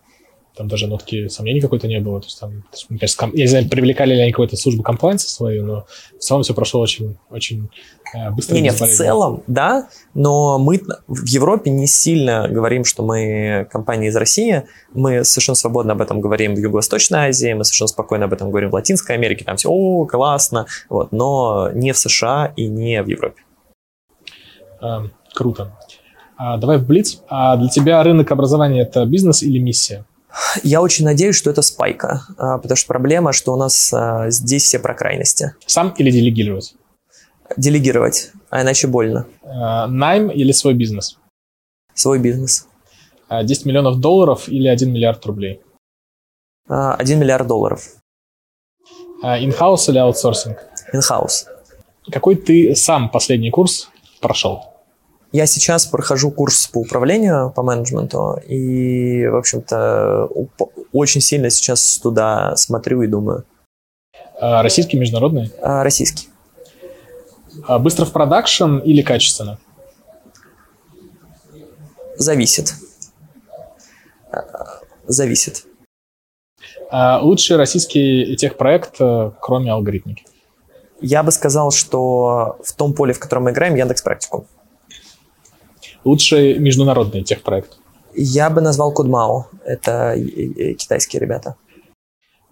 там 0.55 0.67
даже 0.67 0.87
нотки 0.87 1.27
сомнений 1.27 1.59
какой-то 1.59 1.87
не 1.87 1.99
было. 1.99 2.21
То 2.21 2.27
есть 2.27 2.39
там, 2.39 2.63
мне 2.89 2.99
кажется, 2.99 3.29
я 3.33 3.43
не 3.43 3.47
знаю, 3.47 3.69
привлекали 3.69 4.15
ли 4.15 4.21
они 4.21 4.31
какую-то 4.31 4.55
службу 4.55 4.83
комплайнса 4.83 5.29
свою, 5.29 5.65
но 5.65 5.85
в 6.17 6.21
целом 6.21 6.43
все 6.43 6.53
прошло 6.53 6.81
очень, 6.81 7.17
очень 7.29 7.69
э, 8.13 8.31
быстро. 8.31 8.55
Нет, 8.55 8.79
в 8.79 8.87
целом, 8.87 9.43
да, 9.47 9.89
но 10.13 10.57
мы 10.57 10.81
в 11.07 11.25
Европе 11.25 11.71
не 11.71 11.87
сильно 11.87 12.47
говорим, 12.47 12.85
что 12.85 13.03
мы 13.03 13.67
компания 13.71 14.07
из 14.07 14.15
России. 14.15 14.63
Мы 14.93 15.23
совершенно 15.23 15.55
свободно 15.55 15.93
об 15.93 16.01
этом 16.01 16.21
говорим 16.21 16.55
в 16.55 16.59
Юго-Восточной 16.59 17.29
Азии, 17.29 17.53
мы 17.53 17.63
совершенно 17.63 17.87
спокойно 17.87 18.25
об 18.25 18.33
этом 18.33 18.49
говорим 18.49 18.69
в 18.69 18.73
Латинской 18.73 19.15
Америке, 19.15 19.43
там 19.43 19.57
все, 19.57 19.69
о, 19.69 20.05
классно, 20.05 20.67
вот, 20.89 21.11
но 21.11 21.69
не 21.73 21.91
в 21.91 21.97
США 21.97 22.53
и 22.55 22.67
не 22.67 23.01
в 23.01 23.07
Европе. 23.07 23.44
Um 24.81 25.09
Круто. 25.35 25.77
А, 26.37 26.57
давай 26.57 26.77
в 26.77 26.85
Блиц. 26.87 27.21
А 27.27 27.57
для 27.57 27.67
тебя 27.67 28.01
рынок 28.01 28.31
образования– 28.31 28.81
это 28.83 29.05
бизнес 29.05 29.43
или 29.43 29.59
миссия? 29.59 30.05
Я 30.63 30.81
очень 30.81 31.05
надеюсь, 31.05 31.35
что 31.35 31.49
это 31.49 31.61
спайка, 31.61 32.23
а, 32.37 32.57
потому 32.57 32.75
что 32.75 32.87
проблема, 32.87 33.33
что 33.33 33.53
у 33.53 33.57
нас 33.57 33.93
а, 33.93 34.29
здесь 34.29 34.63
все 34.63 34.79
про 34.79 34.93
крайности. 34.93 35.53
Сам 35.65 35.93
или 35.97 36.09
делегировать? 36.09 36.75
Делегировать, 37.57 38.31
а 38.49 38.61
иначе 38.61 38.87
больно. 38.87 39.27
А, 39.43 39.87
найм 39.87 40.29
или 40.29 40.51
свой 40.51 40.73
бизнес? 40.73 41.17
Свой 41.93 42.19
бизнес. 42.19 42.67
10 43.29 43.65
миллионов 43.65 43.99
долларов 43.99 44.47
или 44.47 44.67
1 44.67 44.91
миллиард 44.91 45.25
рублей? 45.25 45.61
1 46.67 47.19
миллиард 47.19 47.47
долларов. 47.47 47.81
In-house 49.23 49.89
или 49.89 49.97
аутсорсинг? 49.97 50.57
In-house. 50.93 51.47
Какой 52.11 52.35
ты 52.35 52.75
сам 52.75 53.09
последний 53.09 53.49
курс 53.49 53.89
прошел? 54.21 54.75
Я 55.31 55.47
сейчас 55.47 55.85
прохожу 55.85 56.31
курс 56.31 56.67
по 56.67 56.79
управлению, 56.79 57.51
по 57.53 57.61
менеджменту, 57.61 58.39
и, 58.47 59.27
в 59.27 59.35
общем-то, 59.35 60.29
очень 60.93 61.21
сильно 61.21 61.49
сейчас 61.49 61.97
туда 61.97 62.55
смотрю 62.55 63.01
и 63.01 63.07
думаю. 63.07 63.43
А 64.39 64.61
российский, 64.63 64.97
международный? 64.97 65.51
А, 65.61 65.83
российский. 65.83 66.29
А 67.67 67.79
быстро 67.79 68.05
в 68.05 68.11
production 68.11 68.77
или 68.77 69.01
качественно? 69.01 69.57
Зависит. 72.17 72.73
А, 74.31 74.79
зависит. 75.05 75.65
А 76.89 77.19
лучший 77.19 77.57
российский 77.57 78.35
техпроект, 78.35 78.95
э, 78.99 79.31
кроме 79.41 79.71
алгоритмики? 79.71 80.23
Я 81.01 81.23
бы 81.23 81.31
сказал, 81.31 81.71
что 81.71 82.57
в 82.63 82.73
том 82.73 82.93
поле, 82.93 83.13
в 83.13 83.19
котором 83.19 83.43
мы 83.43 83.51
играем, 83.51 83.75
Яндекс 83.75 84.01
Практикум. 84.01 84.45
Лучший 86.03 86.57
международный 86.59 87.23
техпроект? 87.23 87.77
Я 88.13 88.49
бы 88.49 88.61
назвал 88.61 88.93
Кудмао. 88.93 89.47
Это 89.65 90.15
китайские 90.77 91.19
ребята. 91.19 91.55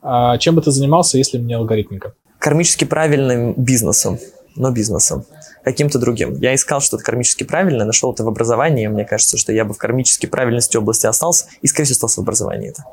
А 0.02 0.38
чем 0.38 0.56
бы 0.56 0.62
ты 0.62 0.72
занимался, 0.72 1.18
если 1.18 1.38
бы 1.38 1.46
не 1.46 1.54
алгоритмика? 1.54 2.14
Кармически 2.40 2.84
правильным 2.84 3.54
бизнесом, 3.54 4.20
но 4.56 4.72
бизнесом. 4.72 5.26
Каким-то 5.64 5.98
другим. 5.98 6.36
Я 6.36 6.54
искал 6.54 6.82
что-то 6.82 7.04
кармически 7.04 7.46
правильное, 7.46 7.86
нашел 7.86 8.12
это 8.12 8.26
в 8.26 8.28
образовании. 8.28 8.88
Мне 8.88 9.06
кажется, 9.06 9.38
что 9.38 9.54
я 9.54 9.64
бы 9.64 9.74
в 9.74 9.78
кармически 9.78 10.26
правильности 10.26 10.76
области 10.76 11.06
остался 11.06 11.46
и, 11.62 11.68
скорее 11.68 11.86
всего, 11.86 11.96
остался 11.96 12.20
в 12.20 12.24
образовании. 12.24 12.72
Это. 12.72 12.84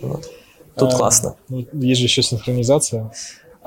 Вот. 0.00 0.30
Тут 0.76 0.94
а, 0.94 0.96
классно. 0.96 1.34
Ну, 1.48 1.66
есть 1.72 2.00
же 2.00 2.06
еще 2.06 2.22
синхронизация. 2.22 3.12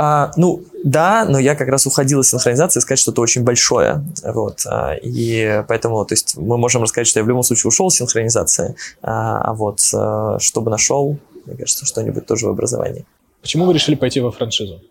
А, 0.04 0.32
ну, 0.36 0.64
да, 0.84 1.26
но 1.26 1.38
я 1.38 1.54
как 1.54 1.68
раз 1.68 1.86
уходил 1.86 2.22
из 2.22 2.30
синхронизации 2.30 2.80
сказать 2.80 2.98
что-то 2.98 3.22
очень 3.22 3.44
большое. 3.44 4.04
Вот. 4.24 4.66
А, 4.66 4.96
и 4.96 5.64
поэтому, 5.68 6.04
то 6.06 6.14
есть, 6.16 6.38
мы 6.38 6.58
можем 6.58 6.82
рассказать, 6.82 7.06
что 7.06 7.20
я 7.20 7.24
в 7.24 7.28
любом 7.28 7.44
случае 7.44 7.68
ушел 7.68 7.90
из 7.90 7.98
синхронизации, 7.98 8.76
а, 9.04 9.40
а 9.42 9.54
вот 9.54 9.80
а, 9.94 10.40
чтобы 10.40 10.72
нашел, 10.72 11.20
мне 11.46 11.56
кажется, 11.56 11.86
что-нибудь 11.86 12.26
тоже 12.26 12.48
в 12.48 12.50
образовании. 12.50 13.06
Почему 13.42 13.66
вы 13.66 13.74
решили 13.74 13.94
пойти 13.94 14.22
во 14.22 14.32
франшизу? 14.32 14.82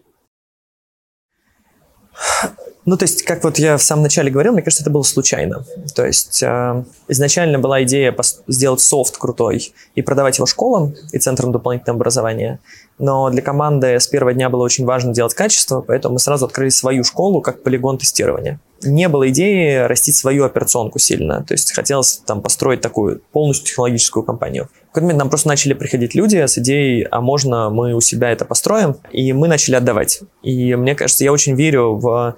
Ну, 2.86 2.96
то 2.96 3.04
есть, 3.04 3.22
как 3.22 3.44
вот 3.44 3.58
я 3.58 3.76
в 3.76 3.82
самом 3.82 4.04
начале 4.04 4.30
говорил, 4.30 4.52
мне 4.52 4.62
кажется, 4.62 4.82
это 4.82 4.90
было 4.90 5.02
случайно. 5.02 5.64
То 5.94 6.06
есть, 6.06 6.42
э, 6.42 6.84
изначально 7.08 7.58
была 7.58 7.82
идея 7.82 8.14
сделать 8.48 8.80
софт 8.80 9.18
крутой 9.18 9.72
и 9.94 10.02
продавать 10.02 10.38
его 10.38 10.46
школам 10.46 10.94
и 11.12 11.18
центрам 11.18 11.52
дополнительного 11.52 11.98
образования. 11.98 12.58
Но 12.98 13.28
для 13.30 13.42
команды 13.42 14.00
с 14.00 14.06
первого 14.06 14.32
дня 14.32 14.48
было 14.48 14.62
очень 14.62 14.86
важно 14.86 15.12
делать 15.12 15.34
качество, 15.34 15.82
поэтому 15.82 16.14
мы 16.14 16.20
сразу 16.20 16.46
открыли 16.46 16.70
свою 16.70 17.04
школу 17.04 17.42
как 17.42 17.62
полигон 17.62 17.98
тестирования. 17.98 18.60
Не 18.82 19.08
было 19.08 19.28
идеи 19.28 19.86
растить 19.86 20.16
свою 20.16 20.44
операционку 20.44 20.98
сильно. 20.98 21.44
То 21.44 21.52
есть, 21.54 21.72
хотелось 21.72 22.22
там 22.24 22.40
построить 22.40 22.80
такую 22.80 23.20
полностью 23.32 23.66
технологическую 23.66 24.22
компанию. 24.22 24.68
В 24.84 24.86
какой-то 24.92 25.02
момент 25.02 25.18
нам 25.18 25.28
просто 25.28 25.48
начали 25.48 25.74
приходить 25.74 26.14
люди 26.14 26.38
с 26.38 26.56
идеей, 26.58 27.06
а 27.10 27.20
можно 27.20 27.70
мы 27.70 27.94
у 27.94 28.00
себя 28.00 28.30
это 28.30 28.44
построим, 28.44 28.96
и 29.12 29.32
мы 29.32 29.48
начали 29.48 29.74
отдавать. 29.74 30.20
И 30.42 30.74
мне 30.74 30.94
кажется, 30.94 31.24
я 31.24 31.32
очень 31.32 31.54
верю 31.54 31.94
в 31.96 32.36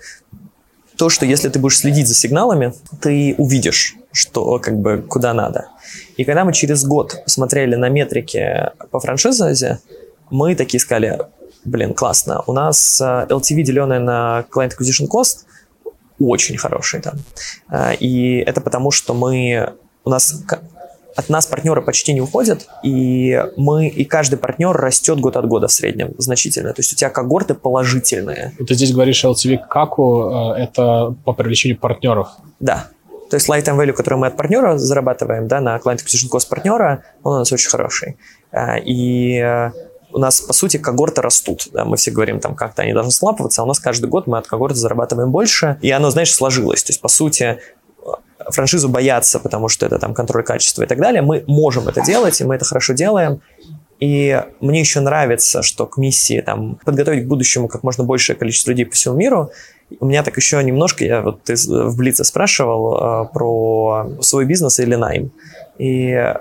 то, 0.96 1.08
что 1.08 1.26
если 1.26 1.48
ты 1.48 1.58
будешь 1.58 1.78
следить 1.78 2.08
за 2.08 2.14
сигналами, 2.14 2.74
ты 3.00 3.34
увидишь, 3.38 3.96
что 4.12 4.58
как 4.58 4.78
бы 4.78 5.04
куда 5.08 5.32
надо. 5.34 5.68
И 6.16 6.24
когда 6.24 6.44
мы 6.44 6.52
через 6.52 6.84
год 6.84 7.22
посмотрели 7.24 7.74
на 7.76 7.88
метрики 7.88 8.70
по 8.90 9.00
франшизе, 9.00 9.78
мы 10.30 10.54
такие 10.54 10.80
сказали, 10.80 11.18
блин, 11.64 11.94
классно, 11.94 12.42
у 12.46 12.52
нас 12.52 13.00
э, 13.00 13.26
LTV, 13.28 13.62
деленное 13.62 13.98
на 14.00 14.44
Client 14.50 14.72
Acquisition 14.78 15.08
Cost, 15.08 15.44
очень 16.28 16.56
хороший 16.56 17.00
там. 17.00 17.14
Э, 17.70 17.94
и 17.94 18.38
это 18.38 18.60
потому, 18.60 18.90
что 18.90 19.14
мы, 19.14 19.72
у 20.04 20.10
нас 20.10 20.44
от 21.14 21.28
нас 21.28 21.46
партнеры 21.46 21.82
почти 21.82 22.14
не 22.14 22.20
уходят, 22.20 22.66
и 22.82 23.42
мы, 23.56 23.88
и 23.88 24.04
каждый 24.04 24.36
партнер 24.36 24.72
растет 24.72 25.20
год 25.20 25.36
от 25.36 25.46
года 25.46 25.68
в 25.68 25.72
среднем 25.72 26.14
значительно. 26.18 26.72
То 26.72 26.80
есть 26.80 26.92
у 26.92 26.96
тебя 26.96 27.10
когорты 27.10 27.54
положительные. 27.54 28.52
Ты 28.66 28.74
здесь 28.74 28.92
говоришь 28.92 29.24
LTV 29.24 29.60
каку, 29.68 30.54
э, 30.56 30.62
это 30.62 31.14
по 31.24 31.32
привлечению 31.32 31.78
партнеров. 31.78 32.28
Да. 32.60 32.88
То 33.30 33.36
есть 33.36 33.48
lifetime 33.48 33.78
value, 33.78 33.92
который 33.92 34.18
мы 34.18 34.26
от 34.26 34.36
партнера 34.36 34.76
зарабатываем, 34.76 35.48
да, 35.48 35.60
на 35.60 35.76
client 35.76 35.98
acquisition 35.98 36.30
cost 36.30 36.48
партнера, 36.48 37.02
он 37.22 37.36
у 37.36 37.38
нас 37.38 37.52
очень 37.52 37.70
хороший. 37.70 38.16
Э, 38.50 38.78
и 38.84 39.70
у 40.12 40.18
нас, 40.18 40.40
по 40.40 40.52
сути, 40.52 40.76
когорты 40.76 41.22
растут. 41.22 41.68
Да? 41.72 41.84
Мы 41.84 41.96
все 41.96 42.10
говорим, 42.10 42.40
там, 42.40 42.54
как-то 42.54 42.82
они 42.82 42.92
должны 42.92 43.12
слапываться, 43.12 43.62
а 43.62 43.64
у 43.64 43.68
нас 43.68 43.78
каждый 43.78 44.06
год 44.06 44.26
мы 44.26 44.38
от 44.38 44.46
когорты 44.46 44.76
зарабатываем 44.76 45.30
больше. 45.30 45.78
И 45.82 45.90
оно, 45.90 46.10
знаешь, 46.10 46.32
сложилось. 46.32 46.82
То 46.84 46.90
есть, 46.90 47.00
по 47.00 47.08
сути, 47.08 47.58
франшизу 48.50 48.88
боятся, 48.88 49.38
потому 49.38 49.68
что 49.68 49.86
это 49.86 49.98
там 49.98 50.14
контроль 50.14 50.44
качества 50.44 50.82
и 50.82 50.86
так 50.86 50.98
далее. 50.98 51.22
Мы 51.22 51.44
можем 51.46 51.88
это 51.88 52.02
делать, 52.02 52.40
и 52.40 52.44
мы 52.44 52.54
это 52.54 52.64
хорошо 52.64 52.92
делаем. 52.92 53.40
И 54.00 54.42
мне 54.60 54.80
еще 54.80 54.98
нравится, 54.98 55.62
что 55.62 55.86
к 55.86 55.96
миссии 55.96 56.40
там, 56.40 56.76
подготовить 56.84 57.24
к 57.24 57.28
будущему 57.28 57.68
как 57.68 57.84
можно 57.84 58.02
большее 58.02 58.34
количество 58.34 58.70
людей 58.70 58.84
по 58.84 58.94
всему 58.94 59.14
миру. 59.14 59.52
У 60.00 60.06
меня 60.06 60.24
так 60.24 60.36
еще 60.36 60.62
немножко, 60.62 61.04
я 61.04 61.22
вот 61.22 61.44
ты 61.44 61.54
в 61.54 61.96
Блице 61.96 62.24
спрашивал 62.24 62.96
э, 62.96 63.28
про 63.32 64.10
свой 64.20 64.44
бизнес 64.44 64.80
или 64.80 64.96
найм. 64.96 65.30
И 65.78 66.34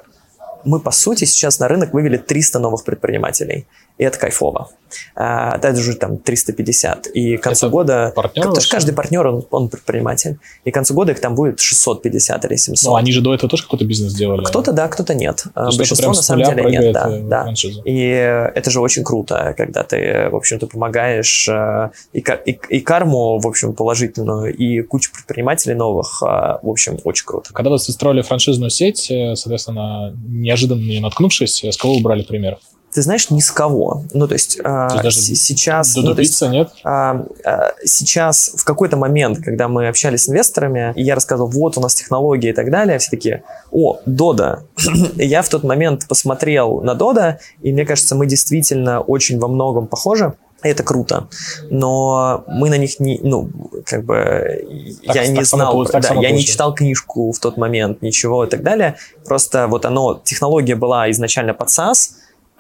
мы, 0.65 0.79
по 0.79 0.91
сути, 0.91 1.25
сейчас 1.25 1.59
на 1.59 1.67
рынок 1.67 1.93
вывели 1.93 2.17
300 2.17 2.59
новых 2.59 2.83
предпринимателей 2.83 3.67
и 3.97 4.03
это 4.03 4.17
кайфово. 4.17 4.69
А, 5.15 5.57
даже 5.57 5.95
там 5.95 6.17
350. 6.17 7.07
И 7.07 7.37
к 7.37 7.43
концу 7.43 7.67
это 7.67 7.71
года... 7.71 8.13
Партнеры 8.15 8.49
потому 8.49 8.61
что 8.61 8.75
каждый 8.75 8.93
партнер, 8.93 9.25
он, 9.27 9.45
он 9.51 9.69
предприниматель. 9.69 10.39
И 10.65 10.71
к 10.71 10.73
концу 10.73 10.93
года 10.93 11.11
их 11.11 11.19
там 11.19 11.35
будет 11.35 11.59
650 11.59 12.45
или 12.45 12.55
700. 12.55 12.89
Ну, 12.89 12.95
они 12.95 13.11
же 13.11 13.21
до 13.21 13.33
этого 13.33 13.49
тоже 13.49 13.63
какой-то 13.63 13.85
бизнес 13.85 14.13
делали. 14.13 14.43
Кто-то 14.43 14.73
да, 14.73 14.87
кто-то 14.87 15.13
нет. 15.13 15.43
То 15.53 15.69
Большинство 15.77 16.09
на 16.09 16.21
самом 16.21 16.45
деле 16.45 16.63
нет. 16.69 16.93
Да, 16.93 17.09
да. 17.09 17.53
И 17.85 17.99
это 18.03 18.69
же 18.69 18.81
очень 18.81 19.03
круто, 19.03 19.53
когда 19.57 19.83
ты, 19.83 20.29
в 20.31 20.35
общем-то, 20.35 20.67
помогаешь 20.67 21.47
э, 21.47 21.91
и, 22.13 22.19
и, 22.19 22.59
и 22.69 22.79
карму, 22.81 23.39
в 23.39 23.47
общем, 23.47 23.73
положительную, 23.73 24.53
и 24.53 24.81
кучу 24.81 25.11
предпринимателей 25.13 25.75
новых. 25.75 26.21
Э, 26.23 26.59
в 26.61 26.69
общем, 26.69 26.97
очень 27.03 27.25
круто. 27.25 27.53
Когда 27.53 27.69
вы 27.69 27.79
строили 27.79 28.21
франшизную 28.21 28.69
сеть, 28.69 29.09
э, 29.09 29.35
соответственно, 29.35 30.15
неожиданно 30.27 30.81
не 30.81 30.99
наткнувшись, 30.99 31.63
с 31.63 31.77
кого 31.77 31.95
вы 31.95 32.01
брали 32.01 32.23
пример? 32.23 32.57
Ты 32.93 33.01
знаешь, 33.01 33.29
ни 33.29 33.39
с 33.39 33.51
кого. 33.51 34.03
Ну, 34.13 34.27
то 34.27 34.33
есть, 34.33 34.59
есть 35.03 35.43
сейчас... 35.43 35.95
Ну, 35.95 36.13
то 36.13 36.19
есть, 36.21 36.41
нет? 36.41 36.71
А, 36.83 37.25
а, 37.45 37.71
сейчас, 37.85 38.51
в 38.55 38.65
какой-то 38.65 38.97
момент, 38.97 39.39
когда 39.43 39.69
мы 39.69 39.87
общались 39.87 40.25
с 40.25 40.29
инвесторами, 40.29 40.91
и 40.95 41.03
я 41.03 41.15
рассказывал, 41.15 41.49
вот 41.49 41.77
у 41.77 41.81
нас 41.81 41.95
технологии 41.95 42.49
и 42.49 42.53
так 42.53 42.69
далее, 42.69 42.99
все 42.99 43.09
такие, 43.09 43.43
о, 43.71 43.99
Дода. 44.05 44.63
я 45.15 45.41
в 45.41 45.49
тот 45.49 45.63
момент 45.63 46.07
посмотрел 46.07 46.81
на 46.81 46.93
Дода, 46.93 47.39
и 47.61 47.71
мне 47.71 47.85
кажется, 47.85 48.15
мы 48.15 48.25
действительно 48.25 48.99
очень 48.99 49.39
во 49.39 49.47
многом 49.47 49.87
похожи. 49.87 50.33
Это 50.63 50.83
круто, 50.83 51.27
но 51.71 52.43
мы 52.47 52.69
на 52.69 52.77
них 52.77 52.99
не, 52.99 53.19
ну, 53.23 53.49
как 53.83 54.05
бы, 54.05 54.93
так, 55.07 55.15
я 55.15 55.23
так 55.23 55.31
не 55.31 55.43
знал, 55.43 55.87
само, 55.87 56.01
да, 56.01 56.13
я 56.21 56.29
не 56.29 56.43
читал 56.43 56.75
книжку 56.75 57.31
в 57.31 57.39
тот 57.39 57.57
момент, 57.57 58.03
ничего 58.03 58.45
и 58.45 58.47
так 58.47 58.61
далее. 58.61 58.95
Просто 59.25 59.65
вот 59.65 59.85
оно, 59.85 60.21
технология 60.23 60.75
была 60.75 61.09
изначально 61.09 61.55
под 61.55 61.69
SaaS, 61.69 62.11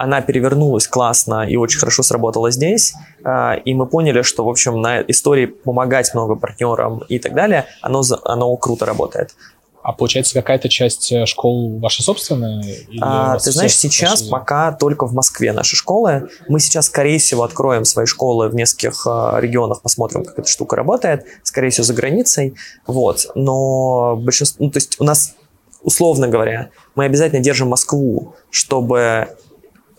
она 0.01 0.21
перевернулась 0.21 0.87
классно 0.87 1.47
и 1.47 1.55
очень 1.55 1.79
хорошо 1.79 2.01
сработала 2.01 2.49
здесь. 2.49 2.93
А, 3.23 3.53
и 3.53 3.75
мы 3.75 3.85
поняли, 3.85 4.23
что, 4.23 4.43
в 4.43 4.49
общем, 4.49 4.81
на 4.81 5.01
истории 5.01 5.45
помогать 5.45 6.15
много 6.15 6.35
партнерам 6.35 7.03
и 7.07 7.19
так 7.19 7.35
далее, 7.35 7.67
оно, 7.81 8.01
оно 8.25 8.57
круто 8.57 8.87
работает. 8.87 9.35
А 9.83 9.93
получается, 9.93 10.33
какая-то 10.33 10.69
часть 10.69 11.11
э, 11.11 11.27
школ 11.27 11.77
ваша 11.79 12.01
собственная? 12.01 12.63
а, 12.99 13.37
ты 13.37 13.51
знаешь, 13.51 13.75
сейчас 13.75 14.23
пока 14.23 14.71
только 14.71 15.05
в 15.05 15.13
Москве 15.13 15.53
наши 15.53 15.75
школы. 15.75 16.29
Мы 16.47 16.59
сейчас, 16.59 16.87
скорее 16.87 17.19
всего, 17.19 17.43
откроем 17.43 17.85
свои 17.85 18.07
школы 18.07 18.49
в 18.49 18.55
нескольких 18.55 19.05
э, 19.05 19.37
регионах, 19.39 19.83
посмотрим, 19.83 20.23
как 20.23 20.39
эта 20.39 20.47
штука 20.47 20.77
работает. 20.77 21.25
Скорее 21.43 21.69
всего, 21.69 21.83
за 21.83 21.93
границей. 21.93 22.55
Вот. 22.87 23.27
Но 23.35 24.15
большинство... 24.15 24.65
Ну, 24.65 24.71
то 24.71 24.77
есть 24.77 24.99
у 24.99 25.03
нас, 25.03 25.35
условно 25.83 26.27
говоря, 26.27 26.69
мы 26.95 27.05
обязательно 27.05 27.41
держим 27.41 27.67
Москву, 27.67 28.33
чтобы 28.49 29.29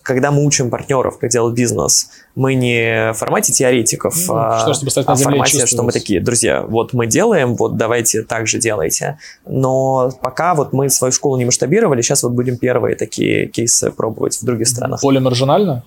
когда 0.03 0.31
мы 0.31 0.45
учим 0.45 0.71
партнеров, 0.71 1.19
как 1.19 1.31
делать 1.31 1.55
бизнес, 1.55 2.11
мы 2.35 2.55
не 2.55 3.12
в 3.12 3.15
формате 3.15 3.53
теоретиков, 3.53 4.15
ну, 4.29 4.35
а, 4.37 4.75
что, 4.75 5.03
а 5.07 5.15
в 5.15 5.21
формате, 5.21 5.67
что 5.67 5.83
мы 5.83 5.93
такие, 5.93 6.21
друзья, 6.21 6.62
вот 6.62 6.93
мы 6.93 7.07
делаем, 7.07 7.55
вот 7.55 7.77
давайте 7.77 8.23
так 8.23 8.47
же 8.47 8.59
делайте. 8.59 9.19
Но 9.47 10.11
пока 10.23 10.55
вот 10.55 10.73
мы 10.73 10.88
свою 10.91 11.12
школу 11.12 11.37
не 11.37 11.45
масштабировали, 11.45 12.03
сейчас 12.03 12.23
вот 12.23 12.33
будем 12.33 12.57
первые 12.57 12.97
такие 12.97 13.47
кейсы 13.47 13.91
пробовать 13.91 14.37
в 14.41 14.45
других 14.45 14.69
странах. 14.69 15.01
Более 15.03 15.21
маржинально? 15.21 15.85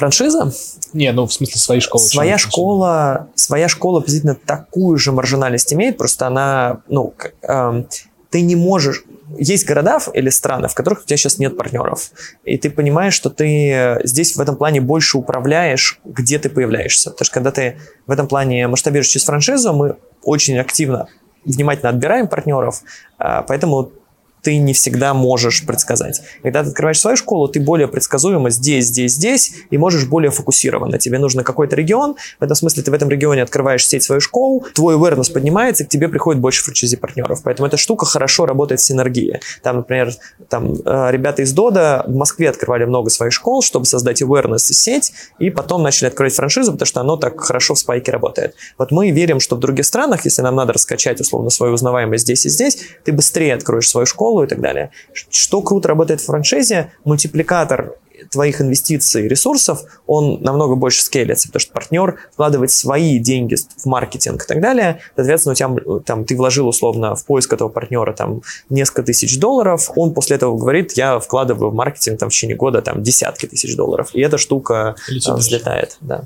Франшиза? 0.00 0.50
Не, 0.94 1.12
ну 1.12 1.26
в 1.26 1.32
смысле 1.32 1.60
своей 1.60 1.80
школы. 1.82 2.02
Своя 2.02 2.38
школа, 2.38 3.28
своя 3.34 3.68
школа 3.68 4.00
приблизительно 4.00 4.34
такую 4.34 4.96
же 4.96 5.12
маржинальность 5.12 5.72
имеет, 5.74 5.98
просто 5.98 6.26
она, 6.26 6.80
ну, 6.88 7.12
э, 7.42 7.84
ты 8.30 8.42
не 8.42 8.56
можешь, 8.56 9.04
есть 9.38 9.66
города 9.66 9.98
или 10.14 10.30
страны, 10.30 10.68
в 10.68 10.74
которых 10.74 11.02
у 11.02 11.04
тебя 11.04 11.16
сейчас 11.16 11.38
нет 11.38 11.56
партнеров, 11.56 12.10
и 12.44 12.56
ты 12.56 12.70
понимаешь, 12.70 13.14
что 13.14 13.30
ты 13.30 14.00
здесь 14.04 14.36
в 14.36 14.40
этом 14.40 14.56
плане 14.56 14.80
больше 14.80 15.18
управляешь, 15.18 16.00
где 16.04 16.38
ты 16.38 16.48
появляешься. 16.48 17.10
Потому 17.10 17.26
что 17.26 17.34
когда 17.34 17.50
ты 17.50 17.78
в 18.06 18.10
этом 18.10 18.28
плане 18.28 18.66
масштабируешь 18.68 19.08
через 19.08 19.24
франшизу, 19.24 19.72
мы 19.72 19.96
очень 20.22 20.58
активно, 20.58 21.08
внимательно 21.44 21.90
отбираем 21.90 22.28
партнеров, 22.28 22.82
а, 23.18 23.42
поэтому 23.42 23.92
ты 24.42 24.58
не 24.58 24.72
всегда 24.72 25.14
можешь 25.14 25.66
предсказать. 25.66 26.22
Когда 26.42 26.62
ты 26.62 26.70
открываешь 26.70 27.00
свою 27.00 27.16
школу, 27.16 27.48
ты 27.48 27.60
более 27.60 27.88
предсказуемо 27.88 28.50
здесь, 28.50 28.86
здесь, 28.86 29.14
здесь, 29.14 29.52
и 29.70 29.78
можешь 29.78 30.06
более 30.06 30.30
фокусированно. 30.30 30.98
Тебе 30.98 31.18
нужно 31.18 31.44
какой-то 31.44 31.76
регион, 31.76 32.16
в 32.38 32.42
этом 32.42 32.56
смысле 32.56 32.82
ты 32.82 32.90
в 32.90 32.94
этом 32.94 33.08
регионе 33.10 33.42
открываешь 33.42 33.86
сеть 33.86 34.02
свою 34.02 34.20
школу, 34.20 34.64
твой 34.74 34.96
awareness 34.96 35.32
поднимается, 35.32 35.84
и 35.84 35.86
к 35.86 35.88
тебе 35.88 36.08
приходит 36.08 36.40
больше 36.40 36.62
франчайзи 36.62 36.96
партнеров. 36.96 37.40
Поэтому 37.44 37.66
эта 37.66 37.76
штука 37.76 38.06
хорошо 38.06 38.46
работает 38.46 38.80
в 38.80 38.84
синергии. 38.84 39.40
Там, 39.62 39.76
например, 39.76 40.12
там, 40.48 40.74
э, 40.74 41.10
ребята 41.10 41.42
из 41.42 41.52
Дода 41.52 42.04
в 42.06 42.14
Москве 42.14 42.48
открывали 42.48 42.84
много 42.84 43.10
своих 43.10 43.32
школ, 43.32 43.62
чтобы 43.62 43.86
создать 43.86 44.22
awareness 44.22 44.70
и 44.70 44.74
сеть, 44.74 45.12
и 45.38 45.50
потом 45.50 45.82
начали 45.82 46.08
открывать 46.08 46.34
франшизу, 46.34 46.72
потому 46.72 46.86
что 46.86 47.00
оно 47.00 47.16
так 47.16 47.40
хорошо 47.40 47.74
в 47.74 47.78
спайке 47.78 48.12
работает. 48.12 48.54
Вот 48.78 48.90
мы 48.90 49.10
верим, 49.10 49.40
что 49.40 49.56
в 49.56 49.58
других 49.58 49.84
странах, 49.84 50.24
если 50.24 50.42
нам 50.42 50.56
надо 50.56 50.72
раскачать 50.72 51.20
условно 51.20 51.50
свою 51.50 51.74
узнаваемость 51.74 52.24
здесь 52.24 52.46
и 52.46 52.48
здесь, 52.48 52.78
ты 53.04 53.12
быстрее 53.12 53.54
откроешь 53.54 53.88
свою 53.88 54.06
школу 54.06 54.29
и 54.44 54.46
так 54.46 54.60
далее. 54.60 54.90
Что 55.12 55.62
круто 55.62 55.88
работает 55.88 56.20
в 56.20 56.26
франшизе, 56.26 56.92
мультипликатор 57.04 57.96
твоих 58.30 58.60
инвестиций 58.60 59.24
и 59.24 59.28
ресурсов, 59.28 59.82
он 60.06 60.42
намного 60.42 60.74
больше 60.74 61.02
скейлится, 61.02 61.48
потому 61.48 61.60
что 61.60 61.72
партнер 61.72 62.18
вкладывает 62.32 62.70
свои 62.70 63.18
деньги 63.18 63.56
в 63.56 63.86
маркетинг 63.86 64.44
и 64.44 64.46
так 64.46 64.60
далее. 64.60 65.00
Соответственно, 65.16 65.52
у 65.52 65.54
тебя, 65.54 66.00
там, 66.04 66.24
ты 66.24 66.36
вложил 66.36 66.68
условно 66.68 67.14
в 67.14 67.24
поиск 67.24 67.52
этого 67.52 67.68
партнера 67.68 68.12
там, 68.12 68.42
несколько 68.68 69.02
тысяч 69.02 69.38
долларов, 69.38 69.90
он 69.96 70.12
после 70.12 70.36
этого 70.36 70.56
говорит, 70.56 70.92
я 70.92 71.18
вкладываю 71.18 71.70
в 71.70 71.74
маркетинг 71.74 72.18
там, 72.18 72.28
в 72.28 72.32
течение 72.32 72.56
года 72.56 72.82
там, 72.82 73.02
десятки 73.02 73.46
тысяч 73.46 73.74
долларов. 73.76 74.10
И 74.12 74.20
эта 74.20 74.38
штука 74.38 74.96
Летит 75.08 75.34
взлетает. 75.34 75.96
Да. 76.00 76.24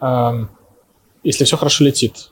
А, 0.00 0.46
если 1.22 1.44
все 1.44 1.56
хорошо 1.56 1.84
летит, 1.84 2.30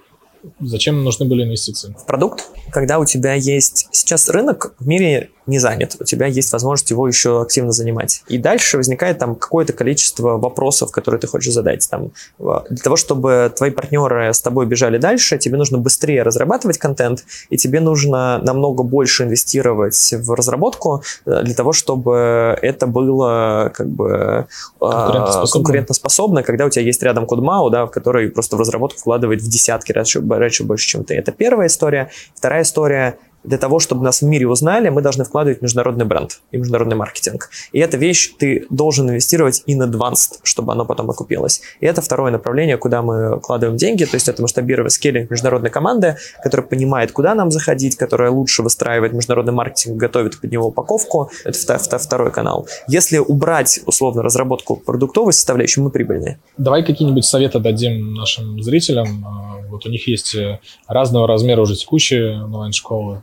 зачем 0.61 1.02
нужны 1.05 1.26
были 1.26 1.44
инвестиции? 1.44 1.94
В 1.98 2.07
продукт, 2.07 2.50
когда 2.70 2.98
у 2.98 3.05
тебя 3.05 3.35
есть... 3.35 3.88
Сейчас 3.92 4.28
рынок 4.28 4.74
в 4.78 4.87
мире 4.87 5.31
не 5.46 5.59
занят, 5.59 5.96
у 5.98 6.05
тебя 6.05 6.26
есть 6.26 6.52
возможность 6.52 6.90
его 6.90 7.07
еще 7.09 7.42
активно 7.42 7.72
занимать. 7.72 8.22
И 8.28 8.38
дальше 8.38 8.76
возникает 8.76 9.18
там 9.18 9.35
какое-то 9.35 9.72
количество 9.72 10.38
вопросов, 10.38 10.92
которые 10.92 11.20
ты 11.20 11.26
хочешь 11.26 11.52
задать. 11.52 11.88
Там, 11.90 12.12
для 12.38 12.83
того, 12.83 12.96
чтобы 12.96 13.52
твои 13.57 13.70
партнеры 13.70 14.33
с 14.33 14.40
тобой 14.40 14.66
бежали 14.66 14.98
дальше, 14.98 15.38
тебе 15.38 15.57
нужно 15.57 15.78
быстрее 15.78 16.22
разрабатывать 16.22 16.78
контент, 16.78 17.24
и 17.50 17.57
тебе 17.57 17.81
нужно 17.81 18.40
намного 18.42 18.83
больше 18.83 19.24
инвестировать 19.24 20.14
в 20.16 20.33
разработку 20.33 21.02
э, 21.26 21.42
для 21.42 21.55
того, 21.55 21.72
чтобы 21.72 22.57
это 22.62 22.87
было 22.87 23.72
как 23.74 23.88
бы 23.88 24.46
конкурентоспособно, 24.78 25.52
конкурентоспособно 25.52 26.42
когда 26.42 26.66
у 26.66 26.70
тебя 26.70 26.85
есть 26.85 27.02
рядом 27.02 27.24
CodeMao, 27.24 27.70
да, 27.70 27.87
в 27.87 27.90
который 27.90 28.31
просто 28.31 28.57
в 28.57 28.61
разработку 28.61 28.98
вкладывает 29.00 29.42
в 29.42 29.48
десятки 29.48 29.92
раз 29.92 30.09
раньше 30.38 30.64
больше, 30.64 30.87
чем 30.87 31.05
ты. 31.05 31.14
Это 31.14 31.33
первая 31.33 31.68
история. 31.68 32.11
Вторая 32.35 32.62
история 32.62 33.18
для 33.44 33.59
того, 33.59 33.78
чтобы 33.78 34.05
нас 34.05 34.22
в 34.22 34.24
мире 34.26 34.46
узнали, 34.46 34.88
мы 34.88 35.02
должны 35.02 35.24
вкладывать 35.24 35.62
международный 35.62 36.05
бренд 36.05 36.40
и 36.50 36.57
международный 36.57 36.96
маркетинг. 36.96 37.50
И 37.72 37.78
эта 37.78 37.96
вещь 37.96 38.33
ты 38.38 38.66
должен 38.70 39.09
инвестировать 39.11 39.62
in 39.66 39.78
advanced, 39.78 40.40
чтобы 40.42 40.72
оно 40.72 40.85
потом 40.85 41.11
окупилось. 41.11 41.62
И 41.81 41.87
это 41.87 42.02
второе 42.02 42.31
направление, 42.31 42.76
куда 42.76 43.02
мы 43.02 43.38
вкладываем 43.38 43.76
деньги, 43.76 44.05
то 44.05 44.14
есть 44.14 44.28
это 44.28 44.42
масштабировать 44.42 44.92
скейлинг 44.92 45.31
международной 45.31 45.70
команды, 45.70 46.16
которая 46.42 46.66
понимает, 46.66 47.12
куда 47.12 47.35
нам 47.35 47.50
заходить, 47.50 47.96
которая 47.96 48.31
лучше 48.31 48.62
выстраивает 48.62 49.12
международный 49.12 49.52
маркетинг, 49.52 49.96
готовит 49.96 50.40
под 50.40 50.50
него 50.52 50.68
упаковку. 50.68 51.31
Это 51.44 51.78
второй 51.98 52.31
канал. 52.31 52.68
Если 52.88 53.18
убрать, 53.18 53.81
условно, 53.87 54.22
разработку 54.22 54.76
продуктовой 54.76 55.33
составляющей, 55.33 55.81
мы 55.81 55.90
прибыльные. 55.90 56.38
Давай 56.57 56.85
какие-нибудь 56.85 57.24
советы 57.24 57.59
дадим 57.59 58.14
нашим 58.14 58.62
зрителям. 58.62 59.26
Вот 59.70 59.87
у 59.87 59.88
них 59.88 60.07
есть 60.07 60.35
э, 60.35 60.61
разного 60.87 61.26
размера 61.26 61.62
уже 61.62 61.76
текущие 61.76 62.42
онлайн-школы 62.44 63.22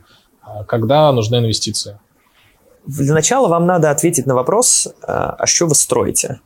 когда 0.66 1.12
нужна 1.12 1.38
инвестиция? 1.38 2.00
Для 2.86 3.14
начала 3.14 3.48
вам 3.48 3.66
надо 3.66 3.90
ответить 3.90 4.26
на 4.26 4.34
вопрос, 4.34 4.88
а, 5.02 5.36
а 5.38 5.46
что 5.46 5.66
вы 5.66 5.74
строите? 5.74 6.40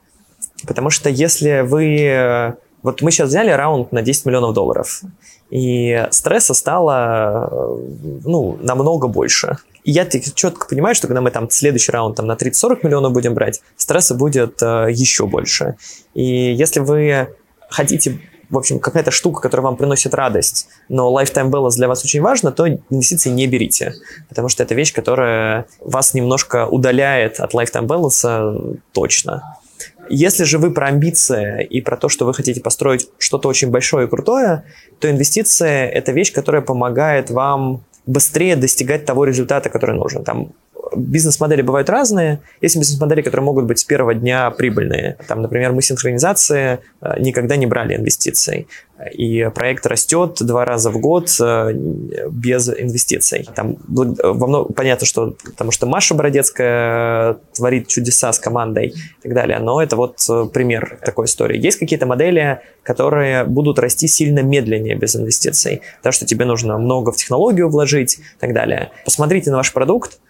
Потому 0.66 0.90
что 0.90 1.10
если 1.10 1.60
вы... 1.60 2.56
Вот 2.82 3.00
мы 3.00 3.10
сейчас 3.10 3.30
взяли 3.30 3.50
раунд 3.50 3.92
на 3.92 4.02
10 4.02 4.26
миллионов 4.26 4.52
долларов, 4.52 5.02
и 5.48 6.06
стресса 6.10 6.52
стало 6.52 7.78
ну, 8.24 8.58
намного 8.60 9.08
больше. 9.08 9.56
И 9.84 9.90
я 9.90 10.06
четко 10.06 10.66
понимаю, 10.66 10.94
что 10.94 11.06
когда 11.06 11.20
мы 11.20 11.30
там 11.30 11.48
следующий 11.48 11.92
раунд 11.92 12.16
там, 12.16 12.26
на 12.26 12.32
30-40 12.32 12.80
миллионов 12.82 13.12
будем 13.12 13.34
брать, 13.34 13.62
стресса 13.76 14.14
будет 14.14 14.62
э, 14.62 14.88
еще 14.90 15.26
больше. 15.26 15.76
И 16.14 16.24
если 16.24 16.80
вы 16.80 17.28
хотите 17.68 18.20
в 18.50 18.58
общем, 18.58 18.78
какая-то 18.78 19.10
штука, 19.10 19.40
которая 19.40 19.64
вам 19.64 19.76
приносит 19.76 20.14
радость, 20.14 20.68
но 20.88 21.10
lifetime 21.12 21.50
balance 21.50 21.76
для 21.76 21.88
вас 21.88 22.04
очень 22.04 22.20
важно, 22.20 22.52
то 22.52 22.68
инвестиции 22.68 23.30
не 23.30 23.46
берите, 23.46 23.94
потому 24.28 24.48
что 24.48 24.62
это 24.62 24.74
вещь, 24.74 24.92
которая 24.92 25.66
вас 25.80 26.14
немножко 26.14 26.66
удаляет 26.66 27.40
от 27.40 27.54
lifetime 27.54 27.86
balance 27.86 28.78
точно. 28.92 29.58
Если 30.08 30.44
же 30.44 30.58
вы 30.58 30.70
про 30.70 30.88
амбиции 30.88 31.64
и 31.64 31.80
про 31.80 31.96
то, 31.96 32.08
что 32.08 32.26
вы 32.26 32.34
хотите 32.34 32.60
построить 32.60 33.08
что-то 33.18 33.48
очень 33.48 33.70
большое 33.70 34.06
и 34.06 34.10
крутое, 34.10 34.64
то 35.00 35.10
инвестиция– 35.10 35.88
это 35.88 36.12
вещь, 36.12 36.32
которая 36.32 36.62
помогает 36.62 37.30
вам 37.30 37.84
быстрее 38.06 38.56
достигать 38.56 39.06
того 39.06 39.24
результата, 39.24 39.70
который 39.70 39.96
нужен. 39.96 40.24
Там 40.24 40.52
бизнес-модели 40.94 41.62
бывают 41.62 41.88
разные. 41.90 42.40
Есть 42.60 42.76
бизнес-модели, 42.76 43.22
которые 43.22 43.44
могут 43.44 43.64
быть 43.64 43.78
с 43.78 43.84
первого 43.84 44.14
дня 44.14 44.50
прибыльные. 44.50 45.16
Там, 45.28 45.42
например, 45.42 45.72
мы 45.72 45.82
синхронизации 45.82 46.80
э, 47.00 47.20
никогда 47.20 47.56
не 47.56 47.66
брали 47.66 47.96
инвестиций. 47.96 48.66
И 49.12 49.50
проект 49.52 49.86
растет 49.86 50.38
два 50.40 50.64
раза 50.64 50.90
в 50.90 50.98
год 51.00 51.28
э, 51.40 51.72
без 52.30 52.68
инвестиций. 52.68 53.48
Там 53.54 53.76
во 53.88 54.46
много, 54.46 54.72
понятно, 54.72 55.06
что 55.06 55.36
потому 55.44 55.72
что 55.72 55.86
Маша 55.86 56.14
Бородецкая 56.14 57.36
творит 57.52 57.88
чудеса 57.88 58.32
с 58.32 58.38
командой 58.38 58.88
и 58.88 59.22
так 59.22 59.34
далее, 59.34 59.58
но 59.58 59.82
это 59.82 59.96
вот 59.96 60.18
э, 60.30 60.46
пример 60.52 60.98
такой 61.04 61.26
истории. 61.26 61.58
Есть 61.58 61.78
какие-то 61.78 62.06
модели, 62.06 62.60
которые 62.82 63.44
будут 63.44 63.78
расти 63.78 64.06
сильно 64.06 64.40
медленнее 64.40 64.94
без 64.94 65.16
инвестиций, 65.16 65.82
потому 65.98 66.12
что 66.12 66.24
тебе 66.24 66.44
нужно 66.44 66.78
много 66.78 67.10
в 67.10 67.16
технологию 67.16 67.68
вложить 67.68 68.18
и 68.18 68.38
так 68.38 68.52
далее. 68.52 68.90
Посмотрите 69.04 69.50
на 69.50 69.56
ваш 69.56 69.72
продукт, 69.72 70.20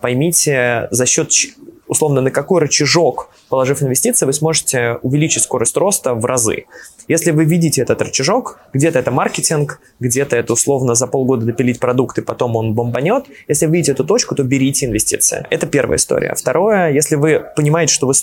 поймите, 0.00 0.88
за 0.90 1.06
счет 1.06 1.30
условно, 1.88 2.20
на 2.20 2.30
какой 2.30 2.60
рычажок, 2.60 3.30
положив 3.48 3.82
инвестиции, 3.82 4.26
вы 4.26 4.32
сможете 4.32 4.98
увеличить 5.02 5.42
скорость 5.42 5.76
роста 5.76 6.14
в 6.14 6.24
разы. 6.24 6.64
Если 7.08 7.30
вы 7.30 7.44
видите 7.44 7.82
этот 7.82 8.02
рычажок, 8.02 8.58
где-то 8.72 8.98
это 8.98 9.10
маркетинг, 9.10 9.80
где-то 10.00 10.36
это 10.36 10.52
условно 10.52 10.94
за 10.94 11.06
полгода 11.06 11.46
допилить 11.46 11.78
продукт, 11.78 12.18
и 12.18 12.22
потом 12.22 12.56
он 12.56 12.74
бомбанет, 12.74 13.26
если 13.46 13.66
вы 13.66 13.76
видите 13.76 13.92
эту 13.92 14.04
точку, 14.04 14.34
то 14.34 14.42
берите 14.42 14.86
инвестиции. 14.86 15.46
Это 15.50 15.66
первая 15.66 15.98
история. 15.98 16.34
Второе, 16.34 16.90
если 16.90 17.14
вы 17.14 17.44
понимаете, 17.54 17.94
что 17.94 18.06
вы... 18.06 18.14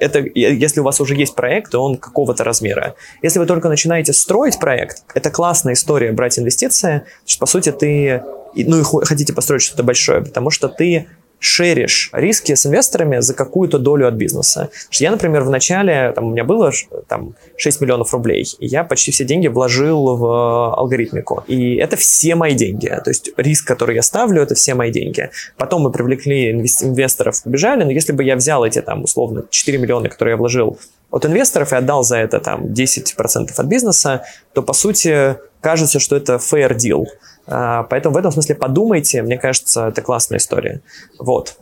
Это, 0.00 0.20
если 0.34 0.80
у 0.80 0.84
вас 0.84 1.00
уже 1.00 1.14
есть 1.14 1.34
проект, 1.34 1.72
то 1.72 1.82
он 1.82 1.96
какого-то 1.96 2.44
размера. 2.44 2.94
Если 3.22 3.38
вы 3.38 3.46
только 3.46 3.68
начинаете 3.68 4.12
строить 4.12 4.58
проект, 4.58 5.04
это 5.14 5.30
классная 5.30 5.74
история 5.74 6.12
брать 6.12 6.38
инвестиции, 6.38 7.02
что, 7.26 7.40
по 7.40 7.46
сути, 7.46 7.72
ты 7.72 8.22
ну 8.54 8.80
и 8.80 9.04
хотите 9.04 9.32
построить 9.32 9.62
что-то 9.62 9.82
большое, 9.82 10.22
потому 10.22 10.50
что 10.50 10.68
ты 10.68 11.06
шеришь 11.40 12.10
риски 12.12 12.54
с 12.54 12.66
инвесторами 12.66 13.20
за 13.20 13.34
какую-то 13.34 13.78
долю 13.78 14.06
от 14.06 14.14
бизнеса. 14.14 14.68
Я, 14.92 15.10
например, 15.10 15.42
в 15.42 15.50
начале, 15.50 16.12
там, 16.14 16.26
у 16.26 16.30
меня 16.32 16.44
было 16.44 16.70
там, 17.08 17.34
6 17.56 17.80
миллионов 17.80 18.12
рублей, 18.12 18.46
и 18.58 18.66
я 18.66 18.84
почти 18.84 19.10
все 19.10 19.24
деньги 19.24 19.48
вложил 19.48 20.16
в 20.16 20.74
алгоритмику. 20.74 21.42
И 21.46 21.76
это 21.76 21.96
все 21.96 22.34
мои 22.34 22.54
деньги. 22.54 22.88
То 22.88 23.10
есть 23.10 23.30
риск, 23.38 23.66
который 23.66 23.96
я 23.96 24.02
ставлю, 24.02 24.42
это 24.42 24.54
все 24.54 24.74
мои 24.74 24.92
деньги. 24.92 25.30
Потом 25.56 25.82
мы 25.82 25.90
привлекли 25.90 26.50
инвесторов, 26.50 27.42
побежали, 27.42 27.84
но 27.84 27.90
если 27.90 28.12
бы 28.12 28.22
я 28.22 28.36
взял 28.36 28.64
эти, 28.64 28.82
там, 28.82 29.04
условно, 29.04 29.44
4 29.48 29.78
миллиона, 29.78 30.10
которые 30.10 30.32
я 30.32 30.36
вложил 30.36 30.78
от 31.10 31.24
инвесторов 31.24 31.72
и 31.72 31.76
отдал 31.76 32.04
за 32.04 32.18
это 32.18 32.38
там 32.38 32.66
10% 32.66 33.50
от 33.56 33.66
бизнеса, 33.66 34.24
то, 34.52 34.62
по 34.62 34.74
сути, 34.74 35.36
кажется, 35.60 35.98
что 35.98 36.16
это 36.16 36.34
fair 36.34 36.76
deal. 36.76 37.06
А, 37.50 37.82
поэтому 37.84 38.14
в 38.14 38.18
этом 38.18 38.30
смысле 38.30 38.54
подумайте, 38.54 39.22
мне 39.22 39.36
кажется, 39.36 39.88
это 39.88 40.02
классная 40.02 40.38
история. 40.38 40.82
Вот. 41.18 41.56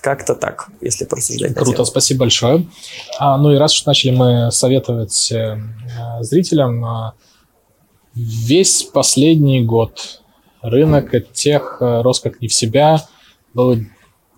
Как-то 0.00 0.34
так, 0.34 0.68
если 0.80 1.04
порассуждать. 1.04 1.54
Круто, 1.54 1.84
спасибо 1.84 2.20
большое. 2.20 2.66
А, 3.18 3.36
ну 3.38 3.52
и 3.52 3.56
раз 3.56 3.74
уж 3.74 3.86
начали 3.86 4.10
мы 4.10 4.50
советовать 4.52 5.32
э, 5.32 5.58
зрителям, 6.20 6.84
э, 6.84 7.12
весь 8.14 8.84
последний 8.84 9.64
год 9.64 10.22
рынок 10.62 11.12
тех 11.32 11.78
э, 11.80 12.02
рос 12.02 12.20
как 12.20 12.40
не 12.40 12.48
в 12.48 12.54
себя. 12.54 13.02
Было 13.54 13.78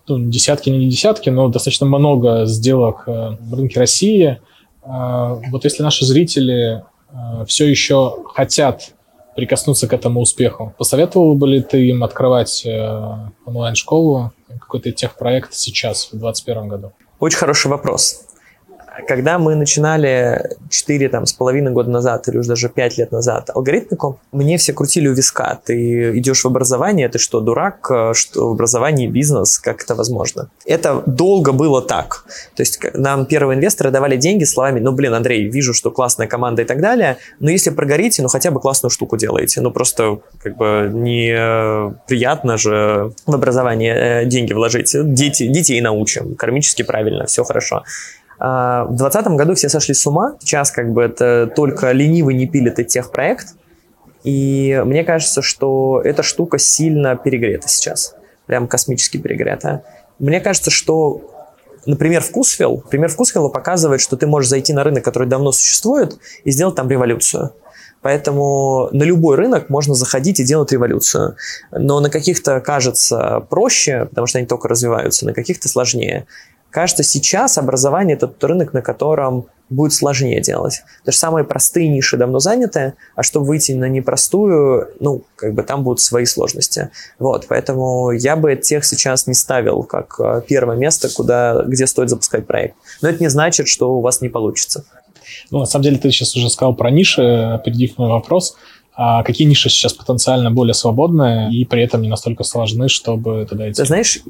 ну, 0.08 0.30
десятки, 0.30 0.70
не 0.70 0.88
десятки, 0.88 1.28
но 1.28 1.48
достаточно 1.48 1.86
много 1.86 2.46
сделок 2.46 3.04
э, 3.06 3.36
в 3.40 3.54
рынке 3.54 3.78
России. 3.80 4.40
Э, 4.82 5.40
вот 5.50 5.64
если 5.64 5.82
наши 5.82 6.04
зрители 6.04 6.84
э, 7.10 7.44
все 7.46 7.68
еще 7.68 8.24
хотят 8.34 8.94
прикоснуться 9.36 9.88
к 9.88 9.92
этому 9.92 10.20
успеху. 10.20 10.74
Посоветовал 10.78 11.34
бы 11.34 11.48
ли 11.48 11.62
ты 11.62 11.88
им 11.88 12.04
открывать 12.04 12.64
э, 12.66 13.14
онлайн-школу, 13.44 14.32
какой-то 14.60 14.92
техпроект 14.92 15.54
сейчас, 15.54 16.06
в 16.06 16.18
2021 16.18 16.68
году? 16.68 16.92
Очень 17.18 17.38
хороший 17.38 17.68
вопрос. 17.68 18.26
Когда 19.06 19.38
мы 19.38 19.54
начинали 19.54 20.56
4 20.68 21.08
там, 21.08 21.26
с 21.26 21.32
половиной 21.32 21.72
года 21.72 21.90
назад 21.90 22.28
или 22.28 22.38
уже 22.38 22.48
даже 22.48 22.68
5 22.68 22.98
лет 22.98 23.12
назад 23.12 23.50
алгоритмику, 23.54 24.20
мне 24.32 24.56
все 24.56 24.72
крутили 24.72 25.08
у 25.08 25.14
виска. 25.14 25.58
Ты 25.64 26.18
идешь 26.18 26.44
в 26.44 26.46
образование, 26.46 27.08
ты 27.08 27.18
что, 27.18 27.40
дурак, 27.40 27.90
что 28.12 28.48
в 28.48 28.52
образовании 28.52 29.06
бизнес, 29.06 29.58
как 29.58 29.82
это 29.82 29.94
возможно? 29.94 30.50
Это 30.66 31.02
долго 31.06 31.52
было 31.52 31.82
так. 31.82 32.24
То 32.54 32.62
есть 32.62 32.80
нам 32.94 33.26
первые 33.26 33.56
инвесторы 33.56 33.90
давали 33.90 34.16
деньги 34.16 34.44
словами, 34.44 34.80
ну, 34.80 34.92
блин, 34.92 35.14
Андрей, 35.14 35.48
вижу, 35.48 35.74
что 35.74 35.90
классная 35.90 36.26
команда 36.26 36.62
и 36.62 36.64
так 36.64 36.80
далее, 36.80 37.16
но 37.40 37.50
если 37.50 37.70
прогорите, 37.70 38.22
ну, 38.22 38.28
хотя 38.28 38.50
бы 38.50 38.60
классную 38.60 38.90
штуку 38.90 39.16
делаете. 39.16 39.60
Ну, 39.60 39.70
просто 39.70 40.20
как 40.42 40.56
бы 40.56 40.90
не 40.92 41.32
э, 41.32 41.92
приятно 42.06 42.56
же 42.56 43.12
в 43.26 43.34
образование 43.34 43.94
э, 43.94 44.24
деньги 44.26 44.52
вложить. 44.52 44.94
Дети, 44.94 45.46
детей 45.46 45.80
научим, 45.80 46.34
кармически 46.34 46.82
правильно, 46.82 47.26
все 47.26 47.44
хорошо. 47.44 47.84
А, 48.40 48.84
в 48.84 48.96
2020 48.96 49.26
году 49.36 49.54
все 49.54 49.68
сошли 49.68 49.94
с 49.94 50.06
ума. 50.06 50.36
Сейчас 50.40 50.70
как 50.70 50.92
бы 50.92 51.02
это 51.02 51.52
только 51.54 51.92
ленивый 51.92 52.34
не 52.34 52.46
пилит 52.46 52.78
и 52.78 52.84
техпроект. 52.84 53.48
И 54.24 54.82
мне 54.84 55.04
кажется, 55.04 55.42
что 55.42 56.00
эта 56.02 56.22
штука 56.22 56.58
сильно 56.58 57.16
перегрета 57.16 57.68
сейчас. 57.68 58.16
Прям 58.46 58.66
космически 58.66 59.18
перегрета. 59.18 59.84
Мне 60.18 60.40
кажется, 60.40 60.70
что 60.70 61.30
Например, 61.86 62.20
вкусвилл. 62.20 62.84
Пример 62.90 63.08
вкусвилла 63.08 63.48
показывает, 63.48 64.02
что 64.02 64.16
ты 64.16 64.26
можешь 64.26 64.50
зайти 64.50 64.74
на 64.74 64.84
рынок, 64.84 65.02
который 65.02 65.26
давно 65.26 65.50
существует, 65.50 66.18
и 66.44 66.50
сделать 66.50 66.74
там 66.74 66.90
революцию. 66.90 67.54
Поэтому 68.02 68.88
на 68.92 69.02
любой 69.02 69.36
рынок 69.36 69.68
можно 69.68 69.94
заходить 69.94 70.40
и 70.40 70.44
делать 70.44 70.72
революцию. 70.72 71.36
Но 71.70 72.00
на 72.00 72.08
каких-то 72.08 72.60
кажется 72.60 73.46
проще, 73.50 74.06
потому 74.06 74.26
что 74.26 74.38
они 74.38 74.46
только 74.46 74.68
развиваются, 74.68 75.26
на 75.26 75.34
каких-то 75.34 75.68
сложнее. 75.68 76.26
Кажется, 76.70 77.02
сейчас 77.02 77.58
образование– 77.58 78.16
это 78.16 78.28
тот 78.28 78.44
рынок, 78.44 78.72
на 78.72 78.82
котором 78.82 79.46
будет 79.70 79.92
сложнее 79.92 80.40
делать. 80.40 80.82
Потому 80.98 81.12
что 81.12 81.20
самые 81.20 81.44
простые 81.44 81.88
ниши 81.88 82.16
давно 82.16 82.40
заняты, 82.40 82.94
а 83.14 83.22
чтобы 83.22 83.46
выйти 83.46 83.72
на 83.72 83.88
непростую, 83.88 84.88
ну, 85.00 85.22
как 85.36 85.54
бы 85.54 85.62
там 85.62 85.84
будут 85.84 86.00
свои 86.00 86.24
сложности. 86.24 86.90
Вот, 87.18 87.46
поэтому 87.48 88.10
я 88.10 88.36
бы 88.36 88.56
тех 88.56 88.84
сейчас 88.84 89.26
не 89.26 89.34
ставил 89.34 89.84
как 89.84 90.16
э, 90.18 90.42
первое 90.46 90.76
место, 90.76 91.08
куда, 91.08 91.62
где 91.66 91.86
стоит 91.86 92.10
запускать 92.10 92.46
проект. 92.46 92.74
Но 93.00 93.08
это 93.08 93.22
не 93.22 93.28
значит, 93.28 93.68
что 93.68 93.96
у 93.96 94.00
вас 94.00 94.20
не 94.20 94.28
получится. 94.28 94.84
Ну, 95.50 95.60
на 95.60 95.66
самом 95.66 95.84
деле, 95.84 95.98
ты 95.98 96.10
сейчас 96.10 96.34
уже 96.34 96.50
сказал 96.50 96.74
про 96.74 96.90
ниши, 96.90 97.22
опередив 97.54 97.98
мой 97.98 98.08
вопрос 98.08 98.56
а 98.94 99.22
какие 99.22 99.48
ниши 99.48 99.68
сейчас 99.70 99.92
потенциально 99.92 100.50
более 100.50 100.74
свободные 100.74 101.50
и 101.50 101.64
при 101.64 101.82
этом 101.82 102.02
не 102.02 102.08
настолько 102.08 102.44
сложны, 102.44 102.88
чтобы 102.88 103.46
туда 103.48 103.70
идти? 103.70 103.76
Ты 103.80 103.86
знаешь, 103.86 104.20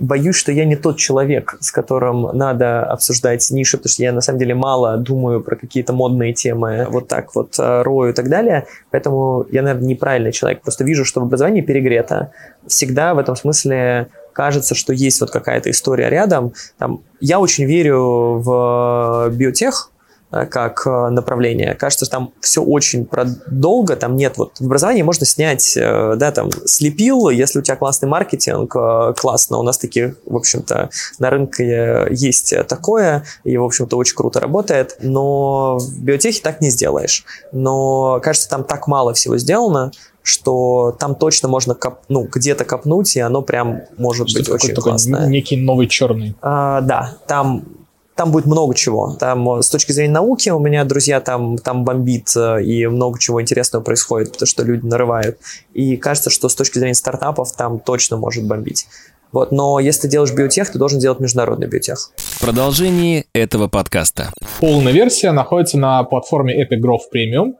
боюсь, 0.00 0.36
что 0.36 0.52
я 0.52 0.64
не 0.64 0.76
тот 0.76 0.96
человек, 0.96 1.56
с 1.60 1.70
которым 1.70 2.36
надо 2.36 2.84
обсуждать 2.84 3.48
ниши, 3.50 3.76
потому 3.76 3.90
что 3.92 4.02
я 4.02 4.12
на 4.12 4.20
самом 4.20 4.38
деле 4.38 4.54
мало 4.54 4.96
думаю 4.96 5.42
про 5.42 5.56
какие-то 5.56 5.92
модные 5.92 6.32
темы, 6.32 6.86
вот 6.90 7.08
так 7.08 7.34
вот 7.34 7.58
э, 7.58 7.82
рою 7.82 8.10
и 8.10 8.14
так 8.14 8.28
далее, 8.28 8.66
поэтому 8.90 9.46
я, 9.52 9.62
наверное, 9.62 9.88
неправильный 9.88 10.32
человек. 10.32 10.62
Просто 10.62 10.84
вижу, 10.84 11.04
что 11.04 11.20
в 11.20 11.24
образовании 11.24 11.60
перегрето. 11.60 12.32
Всегда 12.66 13.14
в 13.14 13.18
этом 13.18 13.36
смысле 13.36 14.08
кажется, 14.32 14.74
что 14.74 14.92
есть 14.92 15.20
вот 15.20 15.30
какая-то 15.30 15.70
история 15.70 16.08
рядом. 16.10 16.52
Там, 16.78 17.00
я 17.20 17.40
очень 17.40 17.64
верю 17.64 18.40
в 18.40 19.30
биотех, 19.30 19.90
как 20.44 20.86
э, 20.86 21.08
направление. 21.08 21.74
Кажется, 21.74 22.04
что 22.04 22.12
там 22.16 22.32
все 22.40 22.62
очень 22.62 23.08
долго, 23.50 23.96
там 23.96 24.16
нет 24.16 24.36
вот 24.36 24.58
в 24.58 24.66
образовании 24.66 25.02
можно 25.02 25.24
снять, 25.24 25.76
э, 25.76 26.14
да, 26.16 26.30
там 26.32 26.50
слепил, 26.66 27.30
если 27.30 27.60
у 27.60 27.62
тебя 27.62 27.76
классный 27.76 28.08
маркетинг, 28.08 28.74
классно, 29.16 29.58
у 29.58 29.62
нас 29.62 29.78
таких, 29.78 30.16
в 30.26 30.36
общем-то, 30.36 30.90
на 31.18 31.30
рынке 31.30 32.08
есть 32.10 32.54
такое, 32.68 33.24
и, 33.44 33.56
в 33.56 33.64
общем-то, 33.64 33.96
очень 33.96 34.16
круто 34.16 34.40
работает, 34.40 34.96
но 35.00 35.78
в 35.78 36.02
биотехе 36.02 36.42
так 36.42 36.60
не 36.60 36.70
сделаешь. 36.70 37.24
Но, 37.52 38.20
кажется, 38.22 38.48
там 38.48 38.64
так 38.64 38.86
мало 38.86 39.14
всего 39.14 39.38
сделано, 39.38 39.92
что 40.26 40.96
там 40.98 41.14
точно 41.14 41.48
можно 41.48 41.76
коп, 41.76 42.00
ну, 42.08 42.24
где-то 42.24 42.64
копнуть, 42.64 43.14
и 43.14 43.20
оно 43.20 43.42
прям 43.42 43.82
может 43.96 44.28
что 44.28 44.40
быть 44.40 44.48
очень 44.48 44.74
классное. 44.74 45.28
Некий 45.28 45.56
новый 45.56 45.86
черный. 45.86 46.34
А, 46.42 46.80
да, 46.80 47.16
там 47.28 47.64
там 48.16 48.32
будет 48.32 48.46
много 48.46 48.74
чего. 48.74 49.14
Там 49.20 49.58
э, 49.58 49.62
с 49.62 49.68
точки 49.68 49.92
зрения 49.92 50.14
науки 50.14 50.48
у 50.50 50.58
меня 50.58 50.84
друзья 50.84 51.20
там, 51.20 51.58
там 51.58 51.84
бомбит, 51.84 52.34
э, 52.34 52.62
и 52.64 52.86
много 52.86 53.20
чего 53.20 53.40
интересного 53.40 53.84
происходит, 53.84 54.32
потому 54.32 54.46
что 54.46 54.64
люди 54.64 54.84
нарывают. 54.84 55.38
И 55.74 55.96
кажется, 55.96 56.30
что 56.30 56.48
с 56.48 56.54
точки 56.54 56.78
зрения 56.78 56.94
стартапов 56.94 57.52
там 57.52 57.78
точно 57.78 58.16
может 58.16 58.44
бомбить. 58.46 58.86
Вот, 59.32 59.52
но 59.52 59.78
если 59.80 60.02
ты 60.02 60.08
делаешь 60.08 60.32
биотех, 60.32 60.72
ты 60.72 60.78
должен 60.78 60.98
делать 60.98 61.20
международный 61.20 61.66
биотех. 61.66 62.10
В 62.16 62.40
продолжении 62.40 63.26
этого 63.34 63.68
подкаста. 63.68 64.32
Полная 64.60 64.92
версия 64.92 65.32
находится 65.32 65.76
на 65.76 66.02
платформе 66.04 66.64
Epic 66.64 66.80
Growth 66.80 67.12
Premium, 67.14 67.54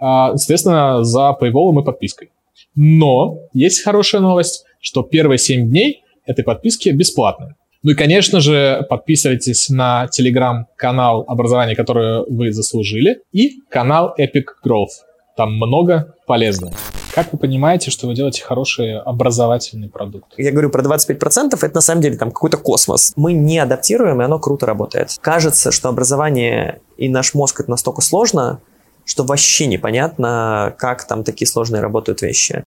а, 0.00 0.36
соответственно, 0.36 1.04
за 1.04 1.36
paywall 1.40 1.80
и 1.80 1.84
подпиской. 1.84 2.30
Но 2.74 3.38
есть 3.52 3.84
хорошая 3.84 4.22
новость, 4.22 4.64
что 4.80 5.02
первые 5.02 5.38
7 5.38 5.68
дней 5.68 6.02
этой 6.26 6.42
подписки 6.42 6.88
бесплатные. 6.88 7.54
Ну 7.82 7.92
и, 7.92 7.94
конечно 7.94 8.40
же, 8.40 8.84
подписывайтесь 8.90 9.70
на 9.70 10.06
телеграм-канал 10.08 11.24
образования, 11.26 11.74
которое 11.74 12.24
вы 12.28 12.52
заслужили, 12.52 13.22
и 13.32 13.62
канал 13.70 14.14
Epic 14.18 14.44
Growth. 14.62 15.06
Там 15.34 15.54
много 15.56 16.14
полезного. 16.26 16.74
Как 17.14 17.32
вы 17.32 17.38
понимаете, 17.38 17.90
что 17.90 18.06
вы 18.06 18.14
делаете 18.14 18.42
хороший 18.42 18.98
образовательный 18.98 19.88
продукт? 19.88 20.34
Я 20.36 20.52
говорю 20.52 20.68
про 20.68 20.82
25%, 20.82 21.56
это 21.56 21.74
на 21.74 21.80
самом 21.80 22.02
деле 22.02 22.18
там 22.18 22.30
какой-то 22.30 22.58
космос. 22.58 23.14
Мы 23.16 23.32
не 23.32 23.58
адаптируем, 23.58 24.20
и 24.20 24.24
оно 24.24 24.38
круто 24.38 24.66
работает. 24.66 25.16
Кажется, 25.20 25.72
что 25.72 25.88
образование 25.88 26.80
и 26.98 27.08
наш 27.08 27.32
мозг 27.32 27.60
это 27.60 27.70
настолько 27.70 28.02
сложно, 28.02 28.60
что 29.06 29.24
вообще 29.24 29.66
непонятно, 29.66 30.74
как 30.78 31.04
там 31.04 31.24
такие 31.24 31.48
сложные 31.48 31.80
работают 31.80 32.20
вещи. 32.20 32.62